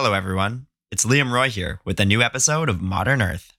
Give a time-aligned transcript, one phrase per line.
[0.00, 0.68] Hello, everyone.
[0.92, 3.52] It's Liam Roy here with a new episode of Modern Earth.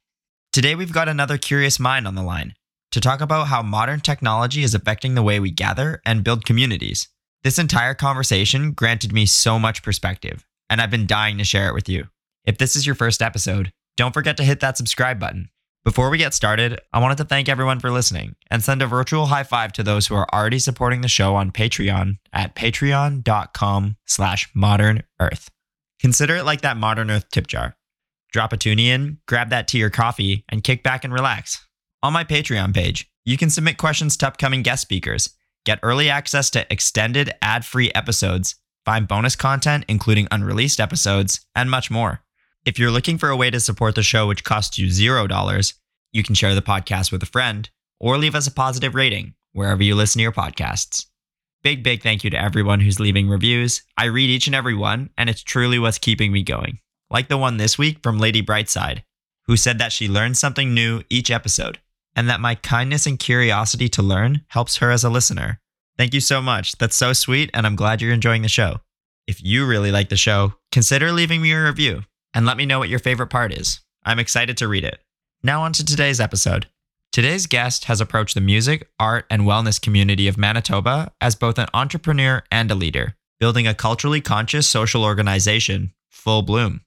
[0.53, 2.53] Today, we've got another curious mind on the line
[2.91, 7.09] to talk about how modern technology is affecting the way we gather and build communities.
[7.43, 11.73] This entire conversation granted me so much perspective, and I've been dying to share it
[11.73, 12.07] with you.
[12.45, 15.49] If this is your first episode, don't forget to hit that subscribe button.
[15.83, 19.25] Before we get started, I wanted to thank everyone for listening and send a virtual
[19.25, 24.49] high five to those who are already supporting the show on Patreon at patreon.com slash
[24.53, 25.49] modern earth.
[25.99, 27.75] Consider it like that modern earth tip jar.
[28.31, 31.65] Drop a tune in, grab that tea or coffee, and kick back and relax.
[32.01, 35.31] On my Patreon page, you can submit questions to upcoming guest speakers,
[35.65, 41.69] get early access to extended ad free episodes, find bonus content, including unreleased episodes, and
[41.69, 42.21] much more.
[42.65, 45.73] If you're looking for a way to support the show which costs you $0,
[46.13, 49.83] you can share the podcast with a friend or leave us a positive rating wherever
[49.83, 51.08] you listen to your podcasts.
[51.61, 53.83] Big, big thank you to everyone who's leaving reviews.
[53.97, 56.79] I read each and every one, and it's truly what's keeping me going.
[57.09, 59.03] Like the one this week from Lady Brightside,
[59.45, 61.79] who said that she learns something new each episode
[62.15, 65.59] and that my kindness and curiosity to learn helps her as a listener.
[65.97, 66.77] Thank you so much.
[66.77, 68.79] That's so sweet, and I'm glad you're enjoying the show.
[69.27, 72.79] If you really like the show, consider leaving me a review and let me know
[72.79, 73.81] what your favorite part is.
[74.05, 74.99] I'm excited to read it.
[75.43, 76.67] Now, on to today's episode.
[77.11, 81.67] Today's guest has approached the music, art, and wellness community of Manitoba as both an
[81.73, 86.81] entrepreneur and a leader, building a culturally conscious social organization, Full Bloom.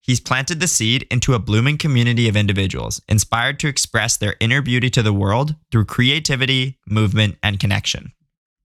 [0.00, 4.62] He's planted the seed into a blooming community of individuals inspired to express their inner
[4.62, 8.12] beauty to the world through creativity, movement, and connection.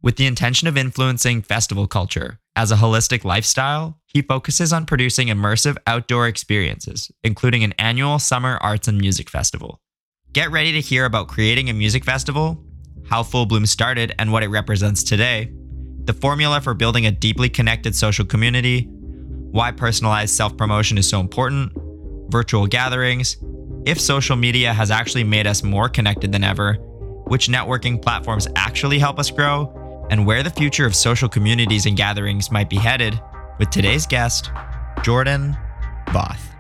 [0.02, 5.28] With the intention of influencing festival culture as a holistic lifestyle, he focuses on producing
[5.28, 9.81] immersive outdoor experiences, including an annual summer arts and music festival.
[10.34, 12.59] Get ready to hear about creating a music festival,
[13.08, 15.53] how Full Bloom started and what it represents today,
[16.06, 18.88] the formula for building a deeply connected social community,
[19.52, 21.72] why personalized self promotion is so important,
[22.31, 23.38] virtual gatherings,
[23.86, 26.73] if social media has actually made us more connected than ever,
[27.28, 31.96] which networking platforms actually help us grow, and where the future of social communities and
[31.96, 33.22] gatherings might be headed
[33.59, 34.50] with today's guest,
[35.03, 35.56] Jordan
[36.08, 36.53] Voth.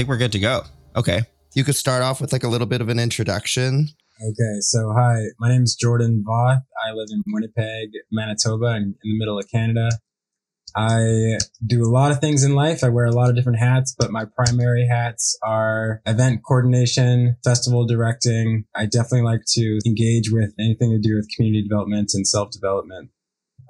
[0.00, 0.62] Think we're good to go.
[0.96, 1.20] Okay.
[1.52, 3.88] You could start off with like a little bit of an introduction.
[4.22, 6.62] Okay, so hi, my name is Jordan Voth.
[6.86, 9.90] I live in Winnipeg, Manitoba, in, in the middle of Canada.
[10.74, 12.82] I do a lot of things in life.
[12.82, 17.86] I wear a lot of different hats, but my primary hats are event coordination, festival
[17.86, 18.64] directing.
[18.74, 23.10] I definitely like to engage with anything to do with community development and self development.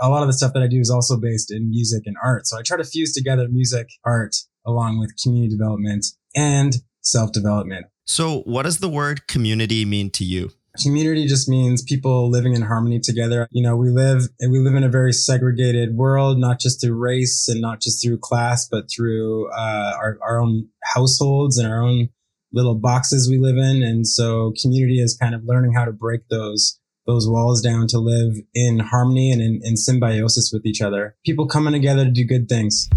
[0.00, 2.46] A lot of the stuff that I do is also based in music and art.
[2.46, 7.86] So I try to fuse together music, art, along with community development and self development.
[8.04, 10.50] So, what does the word community mean to you?
[10.82, 13.48] Community just means people living in harmony together.
[13.50, 17.48] You know, we live we live in a very segregated world, not just through race
[17.48, 22.08] and not just through class, but through uh, our our own households and our own
[22.52, 23.82] little boxes we live in.
[23.82, 27.98] And so, community is kind of learning how to break those those walls down to
[27.98, 31.16] live in harmony and in, in symbiosis with each other.
[31.24, 32.88] People coming together to do good things.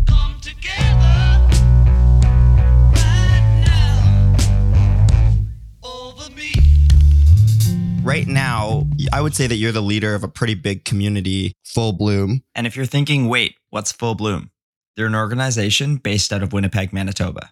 [8.03, 11.93] Right now, I would say that you're the leader of a pretty big community, Full
[11.93, 12.43] Bloom.
[12.53, 14.51] And if you're thinking, wait, what's Full Bloom?
[14.97, 17.51] They're an organization based out of Winnipeg, Manitoba.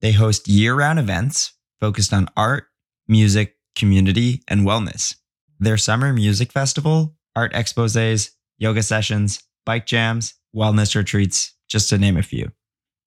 [0.00, 2.68] They host year round events focused on art,
[3.06, 5.14] music, community, and wellness.
[5.60, 12.16] Their summer music festival, art exposes, yoga sessions, bike jams, wellness retreats, just to name
[12.16, 12.50] a few.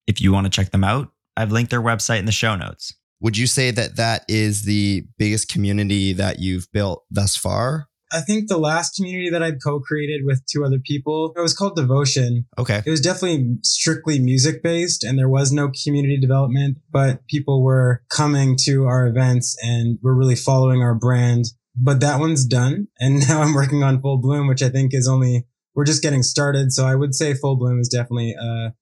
[0.05, 2.93] If you want to check them out, I've linked their website in the show notes.
[3.25, 7.87] Would you say that that is the biggest community that you've built thus far?
[8.11, 11.75] I think the last community that I co-created with two other people, it was called
[11.75, 12.45] Devotion.
[12.59, 12.83] Okay.
[12.85, 18.03] It was definitely strictly music based and there was no community development, but people were
[18.11, 21.45] coming to our events and were really following our brand.
[21.75, 22.89] But that one's done.
[22.99, 26.21] And now I'm working on Full Bloom, which I think is only, we're just getting
[26.21, 26.71] started.
[26.73, 28.75] So I would say Full Bloom is definitely a,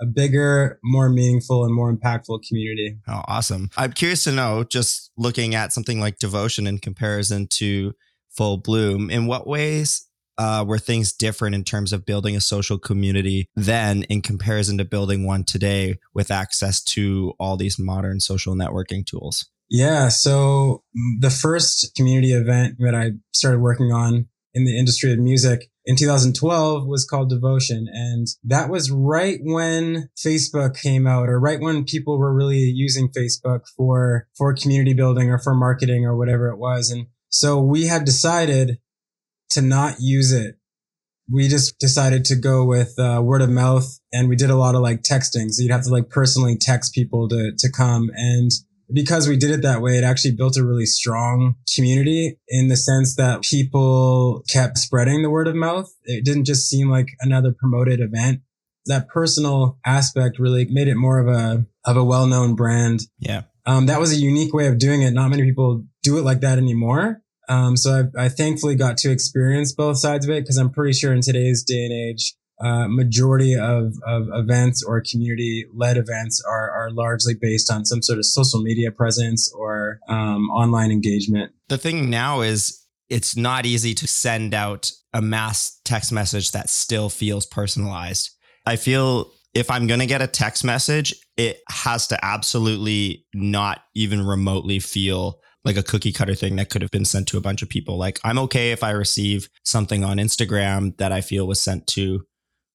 [0.00, 2.96] a bigger, more meaningful and more impactful community.
[3.08, 3.70] Oh, awesome.
[3.76, 7.94] I'm curious to know, just looking at something like Devotion in comparison to
[8.30, 10.06] Full Bloom, in what ways
[10.38, 14.84] uh, were things different in terms of building a social community then in comparison to
[14.84, 19.50] building one today with access to all these modern social networking tools?
[19.68, 20.08] Yeah.
[20.08, 20.84] So
[21.20, 25.96] the first community event that I started working on in the industry of music in
[25.96, 27.88] 2012 was called Devotion.
[27.90, 33.08] And that was right when Facebook came out or right when people were really using
[33.08, 36.90] Facebook for, for community building or for marketing or whatever it was.
[36.90, 38.80] And so we had decided
[39.52, 40.56] to not use it.
[41.32, 44.74] We just decided to go with uh, word of mouth and we did a lot
[44.74, 45.50] of like texting.
[45.50, 48.10] So you'd have to like personally text people to, to come.
[48.14, 48.50] And
[48.92, 52.76] because we did it that way, it actually built a really strong community in the
[52.76, 55.92] sense that people kept spreading the word of mouth.
[56.04, 58.40] It didn't just seem like another promoted event.
[58.86, 63.00] That personal aspect really made it more of a, of a well-known brand.
[63.18, 63.42] Yeah.
[63.66, 65.10] Um, that was a unique way of doing it.
[65.10, 67.22] Not many people do it like that anymore.
[67.50, 70.92] Um, so I, I thankfully got to experience both sides of it because I'm pretty
[70.92, 76.42] sure in today's day and age, uh, majority of, of events or community led events
[76.48, 81.52] are, are largely based on some sort of social media presence or um, online engagement.
[81.68, 86.68] The thing now is it's not easy to send out a mass text message that
[86.68, 88.30] still feels personalized.
[88.66, 93.80] I feel if I'm going to get a text message, it has to absolutely not
[93.94, 97.40] even remotely feel like a cookie cutter thing that could have been sent to a
[97.40, 97.96] bunch of people.
[97.98, 102.24] Like I'm okay if I receive something on Instagram that I feel was sent to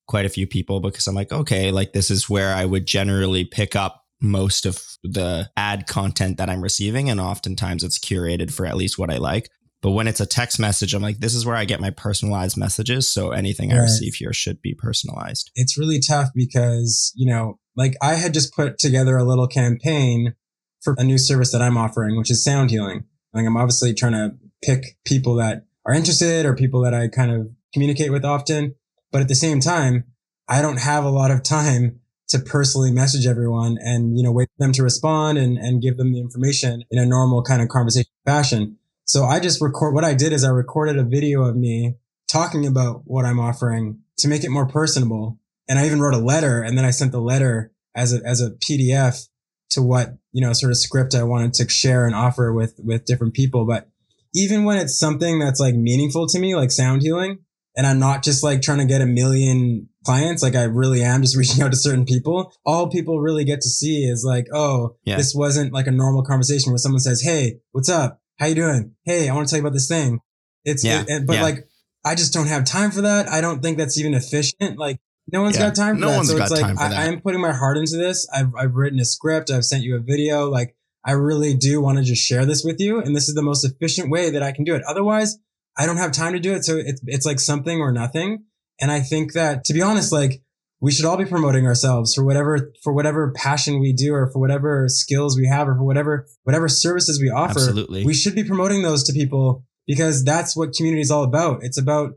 [0.07, 3.45] quite a few people because I'm like, okay, like this is where I would generally
[3.45, 7.09] pick up most of the ad content that I'm receiving.
[7.09, 9.49] And oftentimes it's curated for at least what I like.
[9.81, 12.55] But when it's a text message, I'm like, this is where I get my personalized
[12.57, 13.11] messages.
[13.11, 15.51] So anything I receive here should be personalized.
[15.55, 20.35] It's really tough because, you know, like I had just put together a little campaign
[20.81, 23.03] for a new service that I'm offering, which is sound healing.
[23.33, 27.31] Like I'm obviously trying to pick people that are interested or people that I kind
[27.31, 28.75] of communicate with often.
[29.13, 30.05] But at the same time,
[30.49, 34.49] I don't have a lot of time to personally message everyone and, you know, wait
[34.57, 37.69] for them to respond and, and give them the information in a normal kind of
[37.69, 38.77] conversation fashion.
[39.05, 41.95] So I just record, what I did is I recorded a video of me
[42.27, 45.37] talking about what I'm offering to make it more personable.
[45.69, 48.41] And I even wrote a letter and then I sent the letter as a, as
[48.41, 49.27] a PDF
[49.71, 53.05] to what, you know, sort of script I wanted to share and offer with, with
[53.05, 53.67] different people.
[53.67, 53.89] But
[54.33, 57.39] even when it's something that's like meaningful to me, like sound healing,
[57.75, 61.21] and I'm not just like trying to get a million clients, like I really am
[61.21, 64.95] just reaching out to certain people, all people really get to see is like, oh,
[65.05, 65.17] Yeah.
[65.17, 68.19] this wasn't like a normal conversation where someone says, Hey, what's up?
[68.39, 68.95] How you doing?
[69.05, 70.19] Hey, I want to tell you about this thing.
[70.65, 71.03] It's, Yeah.
[71.07, 71.43] it- but Yeah.
[71.43, 71.67] like,
[72.05, 73.29] I just don't have time for that.
[73.29, 74.77] I don't think that's even efficient.
[74.77, 74.97] Like,
[75.31, 75.67] no one's Yeah.
[75.67, 76.15] got time for No that.
[76.17, 76.99] one's so got it's like, time for I, that.
[77.09, 78.27] I'm putting my heart into this.
[78.33, 79.49] I've, I've written a script.
[79.51, 80.49] I've sent you a video.
[80.49, 80.75] Like,
[81.05, 82.99] I really do want to just share this with you.
[83.01, 84.83] And this is the most efficient way that I can do it.
[84.87, 85.37] Otherwise,
[85.77, 86.65] I don't have time to do it.
[86.65, 88.45] So it's, it's like something or nothing.
[88.79, 90.41] And I think that to be honest, like
[90.79, 94.39] we should all be promoting ourselves for whatever, for whatever passion we do or for
[94.39, 97.59] whatever skills we have or for whatever, whatever services we offer.
[97.59, 98.05] Absolutely.
[98.05, 101.63] We should be promoting those to people because that's what community is all about.
[101.63, 102.13] It's about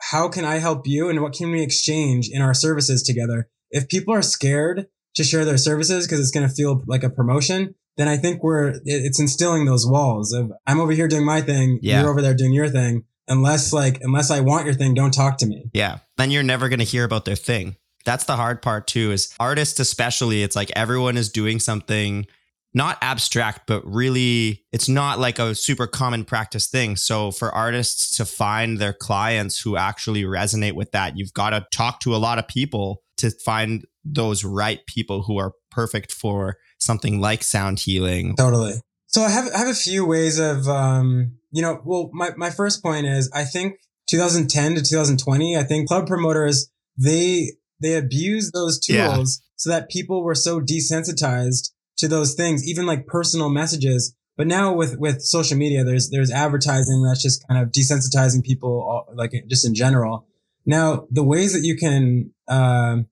[0.00, 3.48] how can I help you and what can we exchange in our services together?
[3.70, 7.10] If people are scared to share their services because it's going to feel like a
[7.10, 11.40] promotion, then I think we're, it's instilling those walls of I'm over here doing my
[11.40, 11.78] thing.
[11.82, 12.00] Yeah.
[12.00, 13.04] You're over there doing your thing.
[13.28, 15.70] Unless like, unless I want your thing, don't talk to me.
[15.72, 15.98] Yeah.
[16.16, 17.76] Then you're never going to hear about their thing.
[18.04, 22.26] That's the hard part too is artists especially it's like everyone is doing something
[22.72, 26.94] not abstract but really it's not like a super common practice thing.
[26.94, 31.66] So for artists to find their clients who actually resonate with that, you've got to
[31.72, 36.58] talk to a lot of people to find those right people who are perfect for
[36.78, 38.34] something like sound healing.
[38.36, 38.74] Totally.
[39.06, 42.50] So I have I have a few ways of um you know well my my
[42.50, 43.76] first point is I think
[44.10, 49.14] 2010 to 2020 I think club promoters they they abused those Yeah.
[49.14, 54.46] tools so that people were so desensitized to those things even like personal messages but
[54.46, 59.06] now with with social media there's there's advertising that's just kind of desensitizing people all,
[59.14, 60.26] like just in general
[60.66, 63.06] now the ways that you can um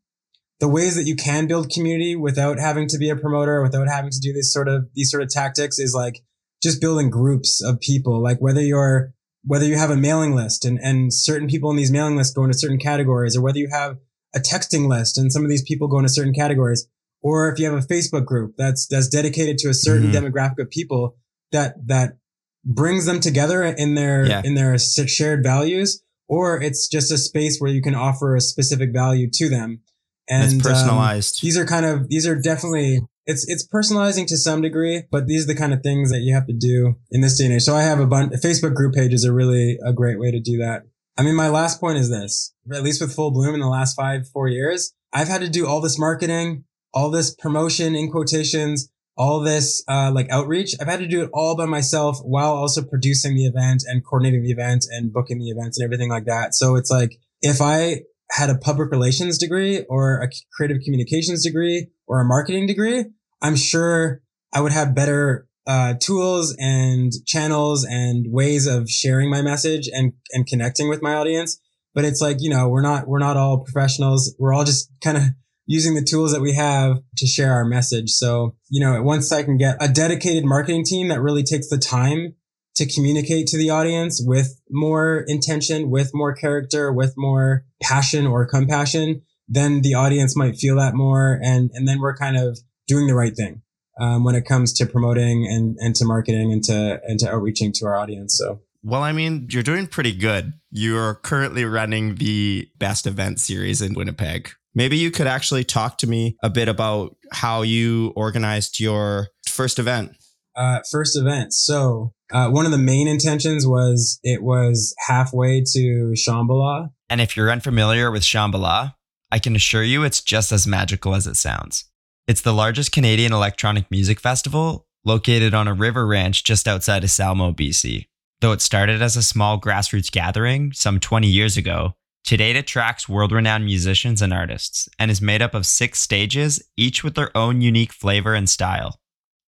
[0.61, 4.11] the ways that you can build community without having to be a promoter, without having
[4.11, 6.23] to do this sort of these sort of tactics is like
[6.62, 8.23] just building groups of people.
[8.23, 9.12] Like whether you're
[9.46, 12.44] whether you have a mailing list and, and certain people in these mailing lists go
[12.44, 13.99] into certain categories, or whether you have
[14.34, 16.88] a texting list and some of these people go into certain categories,
[17.20, 20.14] or if you have a Facebook group that's that's dedicated to a certain Mhm.
[20.14, 21.16] demographic of people
[21.52, 22.16] that that
[22.64, 24.40] brings them together in their Yeah.
[24.44, 28.92] in their shared values, or it's just a space where you can offer a specific
[28.92, 29.80] value to them.
[30.28, 31.43] And it's um, personalized.
[31.43, 35.45] these are kind of these are definitely it's it's personalizing to some degree, but these
[35.45, 37.62] are the kind of things that you have to do in this day and age.
[37.62, 38.33] So I have a bunch.
[38.35, 40.83] Facebook group pages are really a great way to do that.
[41.16, 43.95] I mean, my last point is this: at least with Full Bloom in the last
[43.95, 48.90] five four years, I've had to do all this marketing, all this promotion in quotations,
[49.16, 50.75] all this uh, like outreach.
[50.81, 54.43] I've had to do it all by myself while also producing the event and coordinating
[54.43, 56.54] the event and booking the events and everything like that.
[56.54, 61.88] So it's like if I had a public relations degree or a creative communications degree
[62.07, 63.04] or a marketing degree,
[63.43, 69.43] I'm sure I would have better uh, tools and channels and ways of sharing my
[69.43, 71.61] message and and connecting with my audience.
[71.95, 74.35] But it's like you know we're not we're not all professionals.
[74.38, 75.23] We're all just kind of
[75.66, 78.11] using the tools that we have to share our message.
[78.11, 81.78] So you know once I can get a dedicated marketing team that really takes the
[81.78, 82.35] time
[82.76, 88.47] to communicate to the audience with more intention, with more character, with more passion or
[88.47, 93.07] compassion, then the audience might feel that more, and and then we're kind of doing
[93.07, 93.62] the right thing
[94.00, 97.73] um, when it comes to promoting and, and to marketing and to and to outreaching
[97.73, 98.37] to our audience.
[98.37, 100.52] So Well, I mean, you're doing pretty good.
[100.71, 104.50] You're currently running the best event series in Winnipeg.
[104.75, 109.78] Maybe you could actually talk to me a bit about how you organized your first
[109.78, 110.16] event.
[110.56, 111.52] Uh, first event.
[111.52, 116.90] So uh, one of the main intentions was it was halfway to Shambhala.
[117.08, 118.94] And if you're unfamiliar with Shambhala,
[119.30, 121.84] I can assure you it's just as magical as it sounds.
[122.26, 127.11] It's the largest Canadian electronic music festival located on a river ranch just outside of
[127.11, 128.06] Salmo, BC.
[128.40, 131.94] Though it started as a small grassroots gathering some 20 years ago,
[132.25, 136.62] today it attracts world renowned musicians and artists and is made up of six stages,
[136.76, 138.99] each with their own unique flavor and style.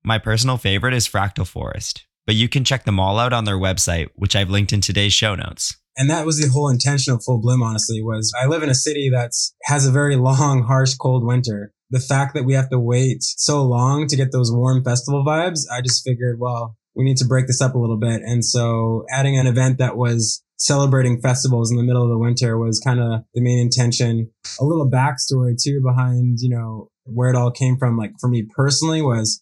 [0.07, 3.57] My personal favorite is Fractal Forest, but you can check them all out on their
[3.57, 5.75] website, which I've linked in today's show notes.
[5.97, 8.75] And that was the whole intention of Full Bloom, honestly, was I live in a
[8.75, 11.73] city that's has a very long, harsh, cold winter.
[11.89, 15.61] The fact that we have to wait so long to get those warm festival vibes,
[15.73, 18.21] I just figured, well, we need to break this up a little bit.
[18.23, 22.59] And so adding an event that was celebrating festivals in the middle of the winter
[22.59, 24.31] was kind of the main intention.
[24.61, 27.97] A little backstory too behind, you know, where it all came from.
[27.97, 29.41] Like for me personally was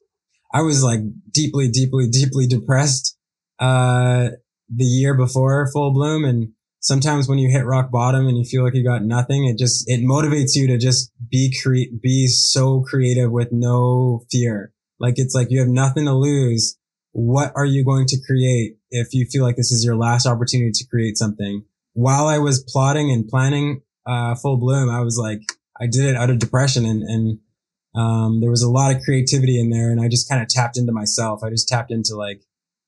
[0.52, 3.16] I was like deeply, deeply, deeply depressed,
[3.58, 4.28] uh,
[4.74, 6.24] the year before full bloom.
[6.24, 9.58] And sometimes when you hit rock bottom and you feel like you got nothing, it
[9.58, 14.72] just, it motivates you to just be cre- be so creative with no fear.
[14.98, 16.78] Like it's like you have nothing to lose.
[17.12, 20.70] What are you going to create if you feel like this is your last opportunity
[20.72, 21.64] to create something?
[21.94, 25.40] While I was plotting and planning, uh, full bloom, I was like,
[25.80, 27.38] I did it out of depression and, and,
[27.94, 30.78] um, there was a lot of creativity in there and I just kind of tapped
[30.78, 31.42] into myself.
[31.42, 32.42] I just tapped into like,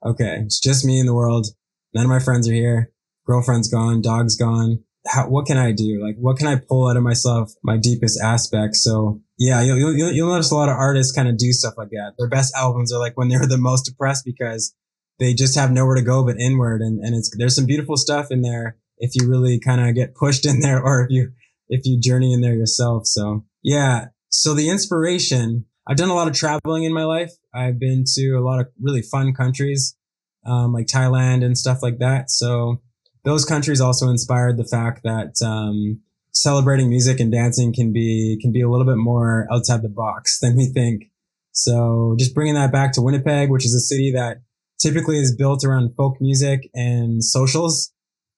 [0.04, 1.48] okay, it's just me in the world.
[1.92, 2.90] None of my friends are here.
[3.26, 4.02] Girlfriend's gone.
[4.02, 4.82] Dog's gone.
[5.06, 6.02] How, what can I do?
[6.02, 7.52] Like, what can I pull out of myself?
[7.62, 8.82] My deepest aspects.
[8.82, 11.90] So yeah, you'll, you'll, you'll notice a lot of artists kind of do stuff like
[11.90, 12.14] that.
[12.18, 14.74] Their best albums are like when they're the most depressed because
[15.18, 16.80] they just have nowhere to go but inward.
[16.80, 20.14] And, and it's, there's some beautiful stuff in there if you really kind of get
[20.14, 21.32] pushed in there or if you,
[21.68, 23.06] if you journey in there yourself.
[23.06, 24.06] So yeah.
[24.36, 27.30] So the inspiration, I've done a lot of traveling in my life.
[27.54, 29.96] I've been to a lot of really fun countries,
[30.44, 32.32] um, like Thailand and stuff like that.
[32.32, 32.82] So
[33.22, 36.00] those countries also inspired the fact that, um,
[36.32, 40.38] celebrating music and dancing can be, can be a little bit more outside the box
[40.42, 41.04] than we think.
[41.52, 44.38] So just bringing that back to Winnipeg, which is a city that
[44.80, 47.92] typically is built around folk music and socials.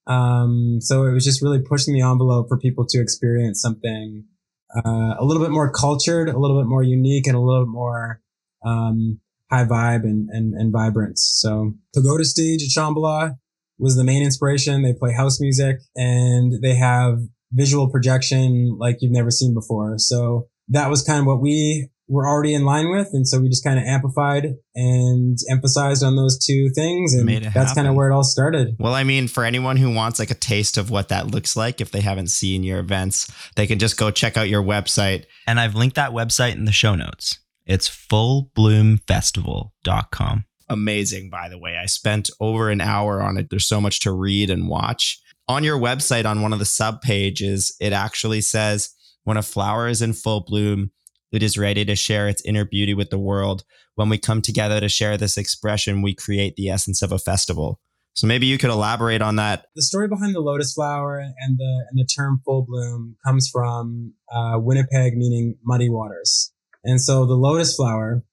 [0.07, 4.26] Um, so it was just really pushing the envelope for people to experience something
[4.75, 7.71] uh, a little bit more cultured, a little bit more unique, and a little bit
[7.71, 8.21] more
[8.65, 9.21] um,
[9.51, 11.19] high vibe and, and, and vibrant.
[11.19, 13.37] So Pagoda Stage at Shambhala
[13.79, 14.83] was the main inspiration.
[14.83, 17.19] They play house music and they have
[17.53, 19.99] visual projection like you've never seen before.
[19.99, 23.09] So that was kind of what we were already in line with.
[23.13, 27.15] And so we just kind of amplified and emphasized on those two things.
[27.15, 28.77] And Made it that's kind of where it all started.
[28.79, 31.81] Well, I mean, for anyone who wants like a taste of what that looks like,
[31.81, 35.25] if they haven't seen your events, they can just go check out your website.
[35.47, 37.39] And I've linked that website in the show notes.
[37.65, 40.45] It's fullbloomfestival.com.
[40.69, 41.77] Amazing, by the way.
[41.77, 43.51] I spent over an hour on it.
[43.51, 45.21] There's so much to read and watch.
[45.49, 48.91] On your website, on one of the sub pages, it actually says
[49.23, 50.91] when a flower is in full bloom,
[51.33, 53.64] it is ready to share its inner beauty with the world.
[53.95, 57.80] When we come together to share this expression, we create the essence of a festival.
[58.14, 59.66] So maybe you could elaborate on that.
[59.75, 64.14] the story behind the lotus flower and the and the term full bloom comes from
[64.33, 66.52] uh, Winnipeg, meaning muddy waters.
[66.83, 68.25] And so the lotus flower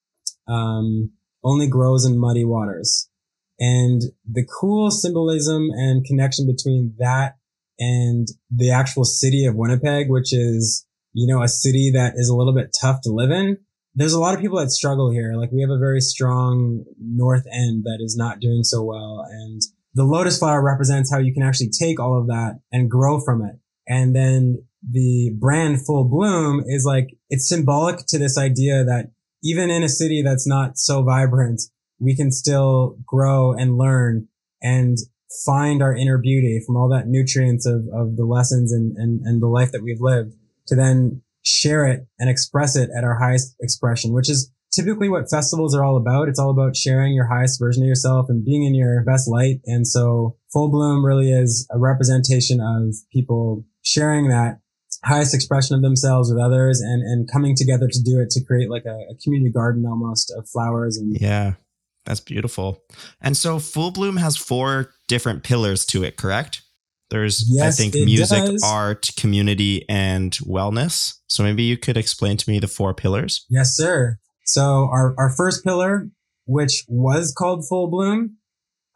[0.47, 1.11] um,
[1.43, 3.09] only grows in muddy waters.
[3.59, 7.35] And the cool symbolism and connection between that
[7.77, 12.35] and the actual city of Winnipeg, which is you know a city that is a
[12.35, 13.57] little bit tough to live in.
[13.95, 15.33] There's a lot of people that struggle here.
[15.35, 19.61] Like we have a very strong north end that is not doing so well, and
[19.93, 23.43] the lotus flower represents how you can actually take all of that and grow from
[23.43, 23.55] it.
[23.87, 29.11] And then the brand full bloom is like, it's symbolic to this idea that
[29.43, 31.61] even in a city that's not so vibrant,
[31.99, 34.27] we can still grow and learn
[34.61, 34.97] and
[35.45, 39.41] find our inner beauty from all that nutrients of, of the lessons and, and, and
[39.41, 40.33] the life that we've lived
[40.67, 45.29] to then share it and express it at our highest expression, which is typically what
[45.29, 46.27] festivals are all about.
[46.27, 49.59] It's all about sharing your highest version of yourself and being in your best light.
[49.65, 54.59] And so Full Bloom really is a representation of people sharing that
[55.03, 58.69] highest expression of themselves with others and, and coming together to do it to create
[58.69, 61.53] like a, a community garden almost of flowers and Yeah,
[62.05, 62.83] that's beautiful.
[63.21, 66.62] And so Full Bloom has four different pillars to it, correct?
[67.13, 68.63] There's, Yes, I think, music, does.
[68.65, 71.13] art, community, and wellness.
[71.27, 73.45] So maybe you could explain to me the four pillars.
[73.51, 74.17] Yes, sir.
[74.45, 76.09] So our, our first pillar,
[76.45, 78.37] which was called Full Bloom,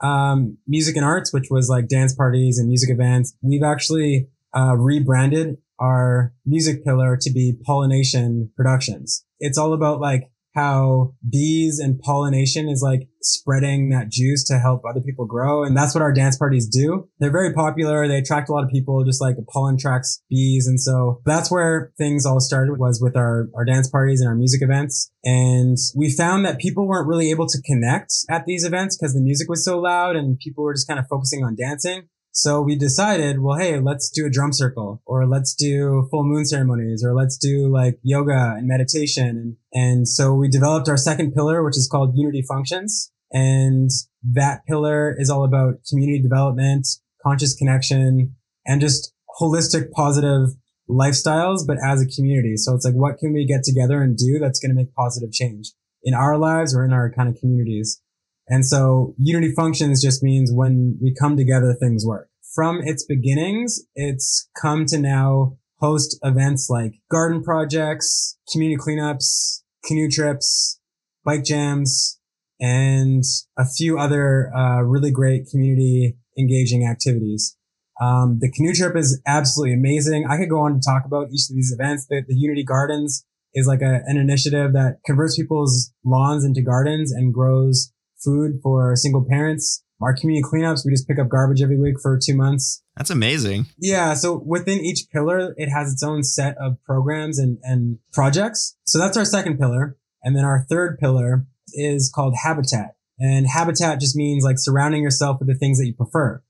[0.02, 3.36] um, music and arts, which was like dance parties and music events.
[3.44, 9.24] We've actually uh, rebranded our music pillar to be Pollination Productions.
[9.40, 14.82] It's all about like how bees and pollination is like spreading that juice to help
[14.90, 15.64] other people grow.
[15.64, 17.08] And that's what our dance parties do.
[17.20, 18.08] They're very popular.
[18.08, 20.68] They attract a lot of people, just like pollen attracts bees.
[20.68, 24.36] And so that's where things all started was with our, our dance parties and our
[24.36, 25.12] music events.
[25.24, 29.22] And we found that people weren't really able to connect at these events because the
[29.22, 32.08] music was so loud and people were just kind of focusing on dancing.
[32.38, 36.46] So we decided, well, hey, let's do a drum circle or let's do full moon
[36.46, 39.58] ceremonies or let's do like yoga and meditation.
[39.74, 43.12] And, and so we developed our second pillar, which is called unity functions.
[43.32, 43.90] And
[44.34, 46.88] that pillar is all about community development,
[47.24, 48.36] conscious connection,
[48.68, 50.50] and just holistic positive
[50.88, 52.56] lifestyles, but as a community.
[52.56, 55.32] So it's like, what can we get together and do that's going to make positive
[55.32, 55.72] change
[56.04, 58.00] in our lives or in our kind of communities?
[58.48, 62.30] And so unity functions just means when we come together, things work.
[62.56, 70.10] From its beginnings, it's come to now host events like garden projects, community cleanups, canoe
[70.10, 70.80] trips,
[71.24, 72.20] bike jams,
[72.60, 73.24] and
[73.58, 77.56] a few other uh, really great community engaging activities.
[78.02, 80.26] Um, the canoe trip is absolutely amazing.
[80.30, 82.08] I could go on to talk about each of these events.
[82.08, 87.12] The, the Unity Gardens is like a, an initiative that converts people's lawns into gardens
[87.12, 87.92] and grows
[88.24, 89.84] food for single parents.
[90.02, 92.84] Our community cleanups, we just pick up garbage every week for two months.
[92.96, 93.66] That's amazing.
[93.80, 94.14] Yeah.
[94.14, 98.78] So within each pillar, it has its own set of programs and, and projects.
[98.86, 99.98] So that's our second pillar.
[100.22, 102.96] And then our third pillar is called habitat.
[103.20, 106.44] And habitat just means like surrounding yourself with the things that you prefer.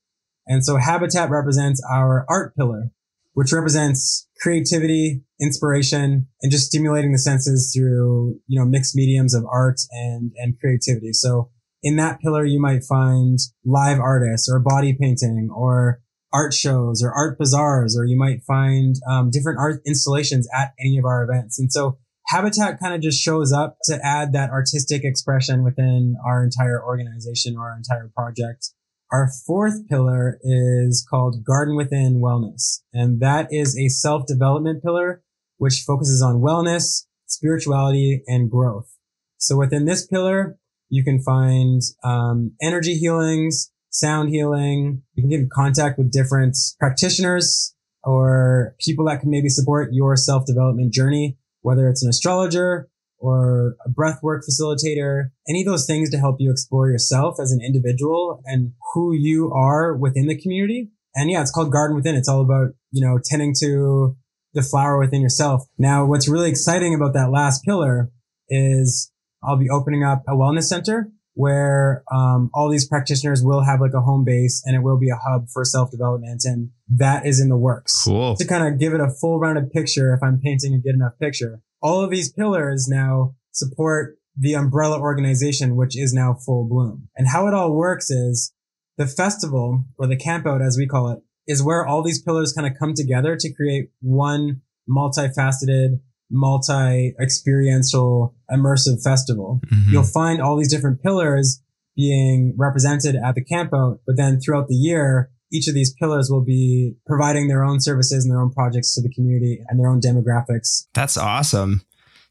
[0.46, 2.92] And so habitat represents our art pillar,
[3.34, 9.46] which represents creativity, inspiration, and just stimulating the senses through, you know, mixed mediums of
[9.46, 11.14] art and, and creativity.
[11.14, 11.52] So
[11.84, 16.02] in that pillar, you might find live artists or body painting or
[16.34, 20.98] art shows or art bazaars, or you might find um, different art installations at any
[20.98, 21.60] of our events.
[21.60, 26.44] And so Habitat kind of just shows up to add that artistic expression within our
[26.44, 28.72] entire organization or our entire project.
[29.10, 32.82] Our fourth pillar is called Garden Within Wellness.
[32.94, 35.24] And that is a self-development pillar,
[35.58, 38.94] which focuses on wellness, spirituality, and growth.
[39.38, 40.58] So within this pillar,
[40.90, 45.02] you can find um, energy healings, sound healing.
[45.16, 47.74] You can get in contact with different practitioners
[48.04, 53.90] or people that can maybe support your self-development journey, whether it's an astrologer or a
[53.90, 58.74] breathwork facilitator, any of those things to help you explore yourself as an individual and
[58.94, 60.92] who you are within the community.
[61.16, 62.16] And yeah, it's called Garden Within.
[62.16, 64.16] It's all about, you know, tending to
[64.54, 65.64] the flower within yourself.
[65.78, 68.12] Now, what's really exciting about that last pillar
[68.50, 69.12] is
[69.44, 73.94] I'll be opening up a wellness center where um, all these practitioners will have like
[73.94, 76.42] a home base and it will be a hub for self development.
[76.46, 78.36] And that is in the works Cool.
[78.36, 81.14] to kind of give it a full rounded picture, if I'm painting a good enough
[81.22, 87.10] picture, all of these pillars now support the umbrella organization, which is now full bloom.
[87.16, 88.54] And how it all works is
[88.98, 92.68] the festival or the campout, as we call it, is where all these pillars kind
[92.68, 99.62] of come together to create one multifaceted, multi experiential, immersive festival.
[99.72, 99.92] Mhm.
[99.92, 101.62] You'll find all these different pillars
[101.96, 106.44] being represented at the campout, but then throughout the year, each of these pillars will
[106.44, 110.02] be providing their own services and their own projects to the community and their own
[110.02, 110.88] demographics.
[110.94, 111.82] That's awesome.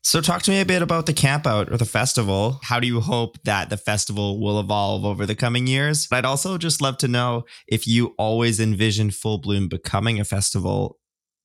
[0.02, 2.60] So, talk to me a bit about the camp out or the festival.
[2.62, 6.06] How do you hope that the festival will evolve over the coming years?
[6.06, 10.24] But I'd also just love to know if you always envisioned Full Bloom becoming a
[10.24, 10.98] festival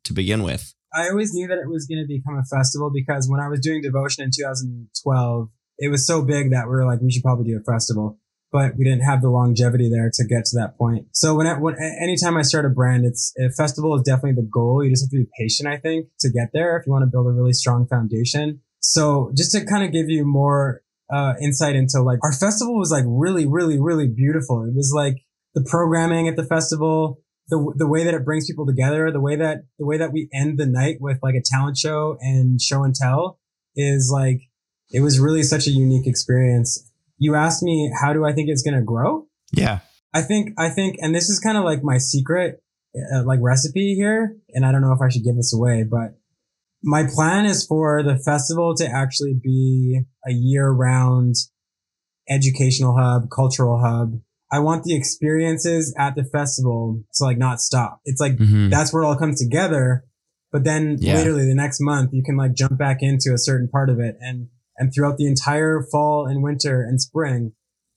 [0.04, 0.76] to begin with.
[0.94, 3.60] I always knew that it was going to become a festival because when I was
[3.60, 5.50] doing devotion in 2012,
[5.80, 8.20] it was so big that we were like, we should probably do a festival.
[8.52, 11.08] But we didn't have the longevity there to get to that point.
[11.14, 14.50] So when, I, when anytime I start a brand, it's a festival is definitely the
[14.52, 14.84] goal.
[14.84, 16.78] You just have to be patient, I think, to get there.
[16.78, 20.10] If you want to build a really strong foundation, So just to kind of give
[20.10, 20.82] you more
[21.14, 24.64] uh, insight into like our festival was like really, really, really beautiful.
[24.64, 25.18] It was like
[25.54, 27.20] the programming at the festival,
[27.52, 30.30] the the way that it brings people together, the way that the way that we
[30.34, 33.40] end the night with like a talent show and show and tell
[33.76, 34.42] is like
[34.90, 36.90] it was really such a unique experience.
[37.18, 39.28] You asked me how do I think it's going to grow?
[39.52, 39.80] Yeah.
[40.14, 42.64] I think I think and this is kind of like my secret
[43.14, 46.16] uh, like recipe here and I don't know if I should give this away, but
[46.82, 51.36] my plan is for the festival to actually be a year round
[52.30, 54.22] educational hub, cultural hub.
[54.52, 58.02] I want the experiences at the festival to like not stop.
[58.06, 58.70] It's like Mhm.
[58.70, 60.04] that's where it all comes together.
[60.52, 61.16] But then Yeah.
[61.16, 64.18] literally the next month you can like jump back into a certain part of it
[64.20, 67.54] and and throughout the entire fall and winter and spring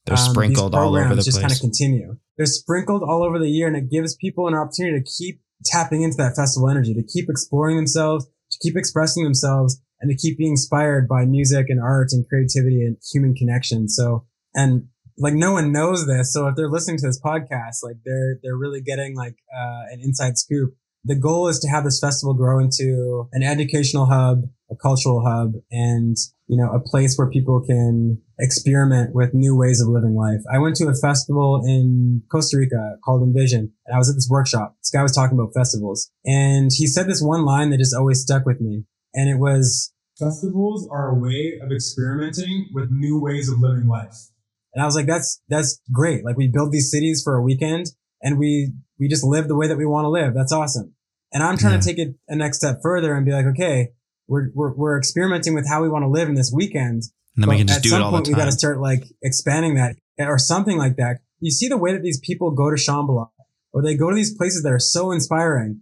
[0.07, 2.17] They're um, sprinkled all over the just kind of continue.
[2.37, 6.03] They're sprinkled all over the year, and it gives people an opportunity to keep tapping
[6.03, 10.37] into that festival energy, to keep exploring themselves, to keep expressing themselves, and to keep
[10.37, 13.89] being inspired by music and art and creativity and human connection.
[13.89, 14.89] So, and
[15.19, 18.57] like no one knows this, so if they're listening to this podcast, like they're they're
[18.57, 20.75] really getting like uh, an inside scoop.
[21.05, 25.53] The goal is to have this festival grow into an educational hub, a cultural hub,
[25.71, 30.41] and you know, a place where people can experiment with new ways of living life.
[30.53, 34.29] I went to a festival in Costa Rica called Envision, and I was at this
[34.29, 34.77] workshop.
[34.83, 38.21] This guy was talking about festivals, and he said this one line that just always
[38.23, 43.49] stuck with me, and it was, "Festivals are a way of experimenting with new ways
[43.49, 44.31] of living life."
[44.75, 46.25] And I was like, "That's that's great.
[46.25, 47.87] Like we build these cities for a weekend,
[48.23, 50.35] and we we just live the way that we want to live.
[50.35, 50.95] That's awesome."
[51.35, 53.89] And I'm trying to take it a next step further and be like, okay,
[54.29, 57.03] we're, we're, we're experimenting with how we want to live in this weekend.
[57.35, 58.53] and then we can just at do it some all point, the we got to
[58.53, 61.19] start like expanding that or something like that.
[61.41, 63.31] You see the way that these people go to Shambhala
[63.73, 65.81] or they go to these places that are so inspiring,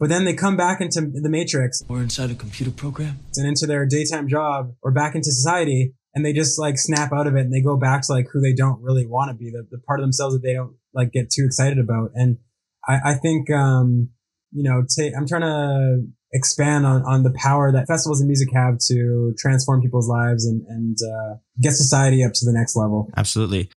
[0.00, 3.18] but then they come back into the matrix We're inside a computer program.
[3.36, 7.26] and into their daytime job or back into society and they just like snap out
[7.26, 9.50] of it and they go back to like who they don't really want to be,
[9.50, 12.10] the, the part of themselves that they don't like get too excited about.
[12.14, 12.38] And
[12.86, 14.10] I, I think, um,
[14.52, 14.84] you know,
[15.16, 19.82] I'm trying to expand on, on the power that festivals and music have to transform
[19.82, 23.10] people's lives and, and uh, get society up to the next level.
[23.16, 23.70] Absolutely.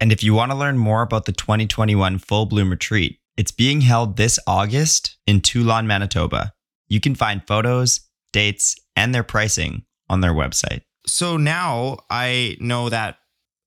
[0.00, 3.80] And if you want to learn more about the 2021 Full Bloom Retreat, it's being
[3.80, 6.52] held this August in Toulon, Manitoba.
[6.88, 8.00] You can find photos,
[8.32, 10.82] dates, and their pricing on their website.
[11.06, 13.18] So now I know that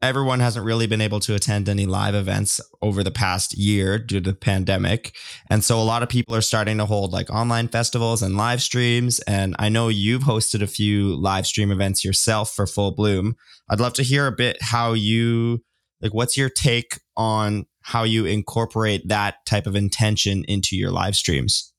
[0.02, 4.20] everyone hasn't really been able to attend any live events over the past year due
[4.22, 5.16] to the pandemic.
[5.50, 8.62] And so a lot of people are starting to hold like online festivals and live
[8.62, 9.20] streams.
[9.22, 13.36] And I know you've hosted a few live stream events yourself for Full Bloom.
[13.70, 15.64] I'd love to hear a bit how you
[16.02, 21.16] like what's your take on how you incorporate that type of intention into your live
[21.16, 21.74] streams?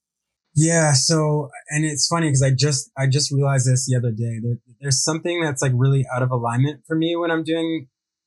[0.58, 0.92] Yeah.
[0.92, 4.40] So, and it's funny because I just, I just realized this the other day.
[4.42, 7.86] There, there's something that's like really out of alignment for me when I'm doing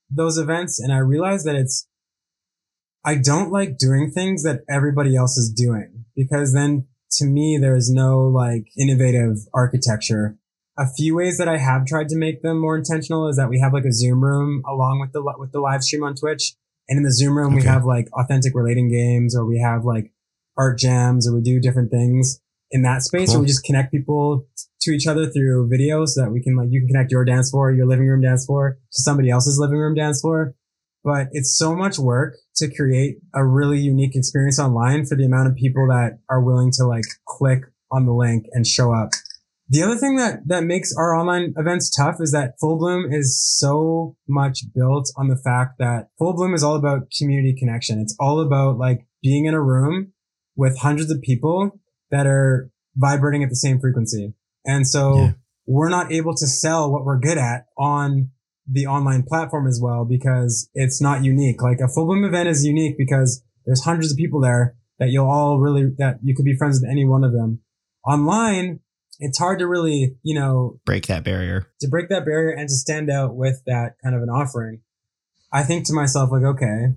[0.09, 0.79] those events.
[0.79, 1.87] And I realize that it's,
[3.03, 7.89] I don't like doing things that everybody else is doing because then to me, there's
[7.89, 10.37] no like innovative architecture.
[10.77, 13.59] A few ways that I have tried to make them more intentional is that we
[13.59, 16.53] have like a Zoom room along with the, with the live stream on Twitch.
[16.87, 20.13] And in the Zoom room, we have like authentic relating games or we have like
[20.61, 23.37] art jams or we do different things in that space Cool.
[23.37, 24.45] where we just connect people
[24.81, 27.49] to each other through video so that we can like you can connect your dance
[27.49, 30.55] floor, your living room dance floor to somebody else's living room dance floor.
[31.03, 35.47] But it's so much work to create a really unique experience online for the amount
[35.49, 39.09] of people that are willing to like click on the link and show up.
[39.67, 43.41] The other thing that that makes our online events tough is that Full Bloom is
[43.41, 47.99] so much built on the fact that Full Bloom is all about community connection.
[47.99, 50.13] It's all about like being in a room
[50.55, 54.33] with hundreds of people that are vibrating at the same frequency.
[54.65, 55.31] And so Yeah.
[55.65, 58.29] we're not able to sell what we're good at on
[58.69, 61.61] the online platform as well because it's not unique.
[61.61, 65.29] Like a full bloom event is unique because there's hundreds of people there that you'll
[65.29, 67.59] all really, that you could be friends with any one of them.
[68.05, 68.79] Online,
[69.19, 71.67] it's hard to really, you know, Break that barrier.
[71.79, 74.81] to break that barrier and to stand out with that kind of an offering,
[75.51, 76.95] I think to myself, like, okay,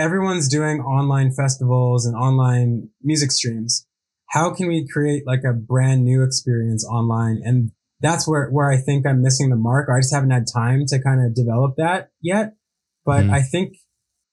[0.00, 3.86] everyone's doing online festivals and online music streams.
[4.30, 7.40] How can we create like a brand new experience online?
[7.44, 9.88] And that's where, where I think I'm missing the mark.
[9.88, 12.54] Or I just haven't had time to kind of develop that yet.
[13.04, 13.32] But Mhm.
[13.32, 13.74] I think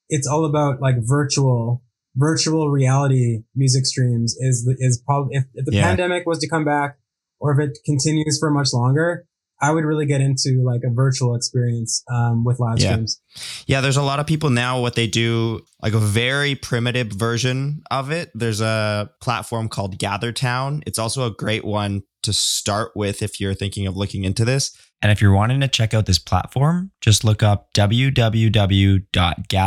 [0.08, 1.82] it's all about like virtual,
[2.16, 5.82] virtual reality music streams is the, is probably, if, if the Yeah.
[5.88, 6.96] pandemic was to come back
[7.40, 9.26] or if it continues for much longer,
[9.60, 12.92] I would really get into like a virtual experience um, with live Yeah.
[12.92, 13.20] streams.
[13.66, 14.80] Yeah, there's a lot of people now.
[14.80, 18.30] What they do, like a very primitive version of it.
[18.34, 20.82] There's a platform called GatherTown.
[20.86, 24.76] It's also a great one to start with if you're thinking of looking into this.
[25.00, 27.72] And if you're wanting to check out this platform, just look up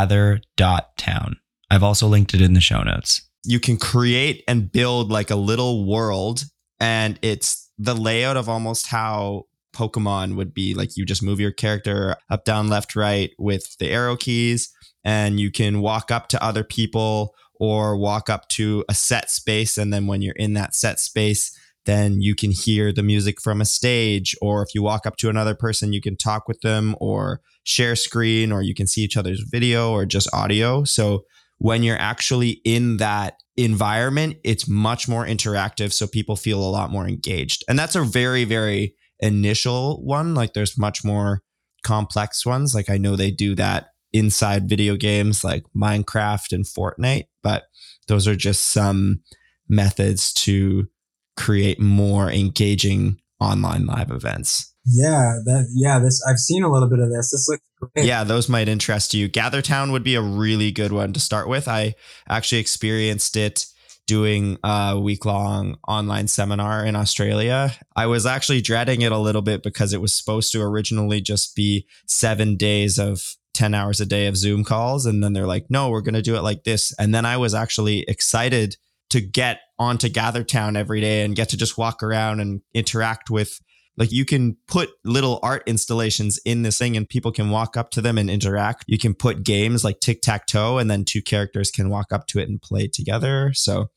[0.02, 1.36] www.gather.town.
[1.70, 3.22] I've also linked it in the show notes.
[3.44, 6.44] You can create and build like a little world,
[6.78, 10.74] and it's the layout of almost how Pokemon would be.
[10.74, 14.72] Like you just move your character up, down, left, right with the arrow keys,
[15.04, 19.78] and you can walk up to other people or walk up to a set space.
[19.78, 23.60] And then when you're in that set space, then you can hear the music from
[23.60, 24.36] a stage.
[24.40, 27.96] Or if you walk up to another person, you can talk with them or share
[27.96, 30.84] screen, or you can see each other's video or just audio.
[30.84, 31.24] So
[31.58, 35.92] when you're actually in that environment, it's much more interactive.
[35.92, 37.64] So people feel a lot more engaged.
[37.68, 40.34] And that's a very, very initial one.
[40.34, 41.42] Like there's much more
[41.82, 42.74] complex ones.
[42.74, 47.64] Like I know they do that inside video games like Minecraft and Fortnite, but
[48.08, 49.22] those are just some
[49.68, 50.88] methods to
[51.36, 54.74] create more engaging online live events.
[54.84, 57.30] Yeah, that yeah, this I've seen a little bit of this.
[57.30, 58.04] This looks great.
[58.04, 59.28] Yeah, those might interest you.
[59.28, 61.68] GatherTown would be a really good one to start with.
[61.68, 61.94] I
[62.28, 63.66] actually experienced it
[64.06, 67.72] doing a week long online seminar in Australia.
[67.96, 71.54] I was actually dreading it a little bit because it was supposed to originally just
[71.54, 75.06] be seven days of 10 hours a day of Zoom calls.
[75.06, 76.92] And then they're like, no, we're going to do it like this.
[76.98, 78.76] And then I was actually excited
[79.10, 83.60] to get onto GatherTown every day and get to just walk around and interact with
[83.96, 87.90] like you can put little art installations in this thing and people can walk up
[87.90, 88.84] to them and interact.
[88.86, 92.26] You can put games like tic tac toe and then two characters can walk up
[92.28, 93.52] to it and play together.
[93.54, 93.90] So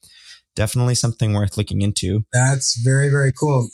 [0.56, 2.26] definitely something worth looking into.
[2.34, 3.70] That's very, very cool.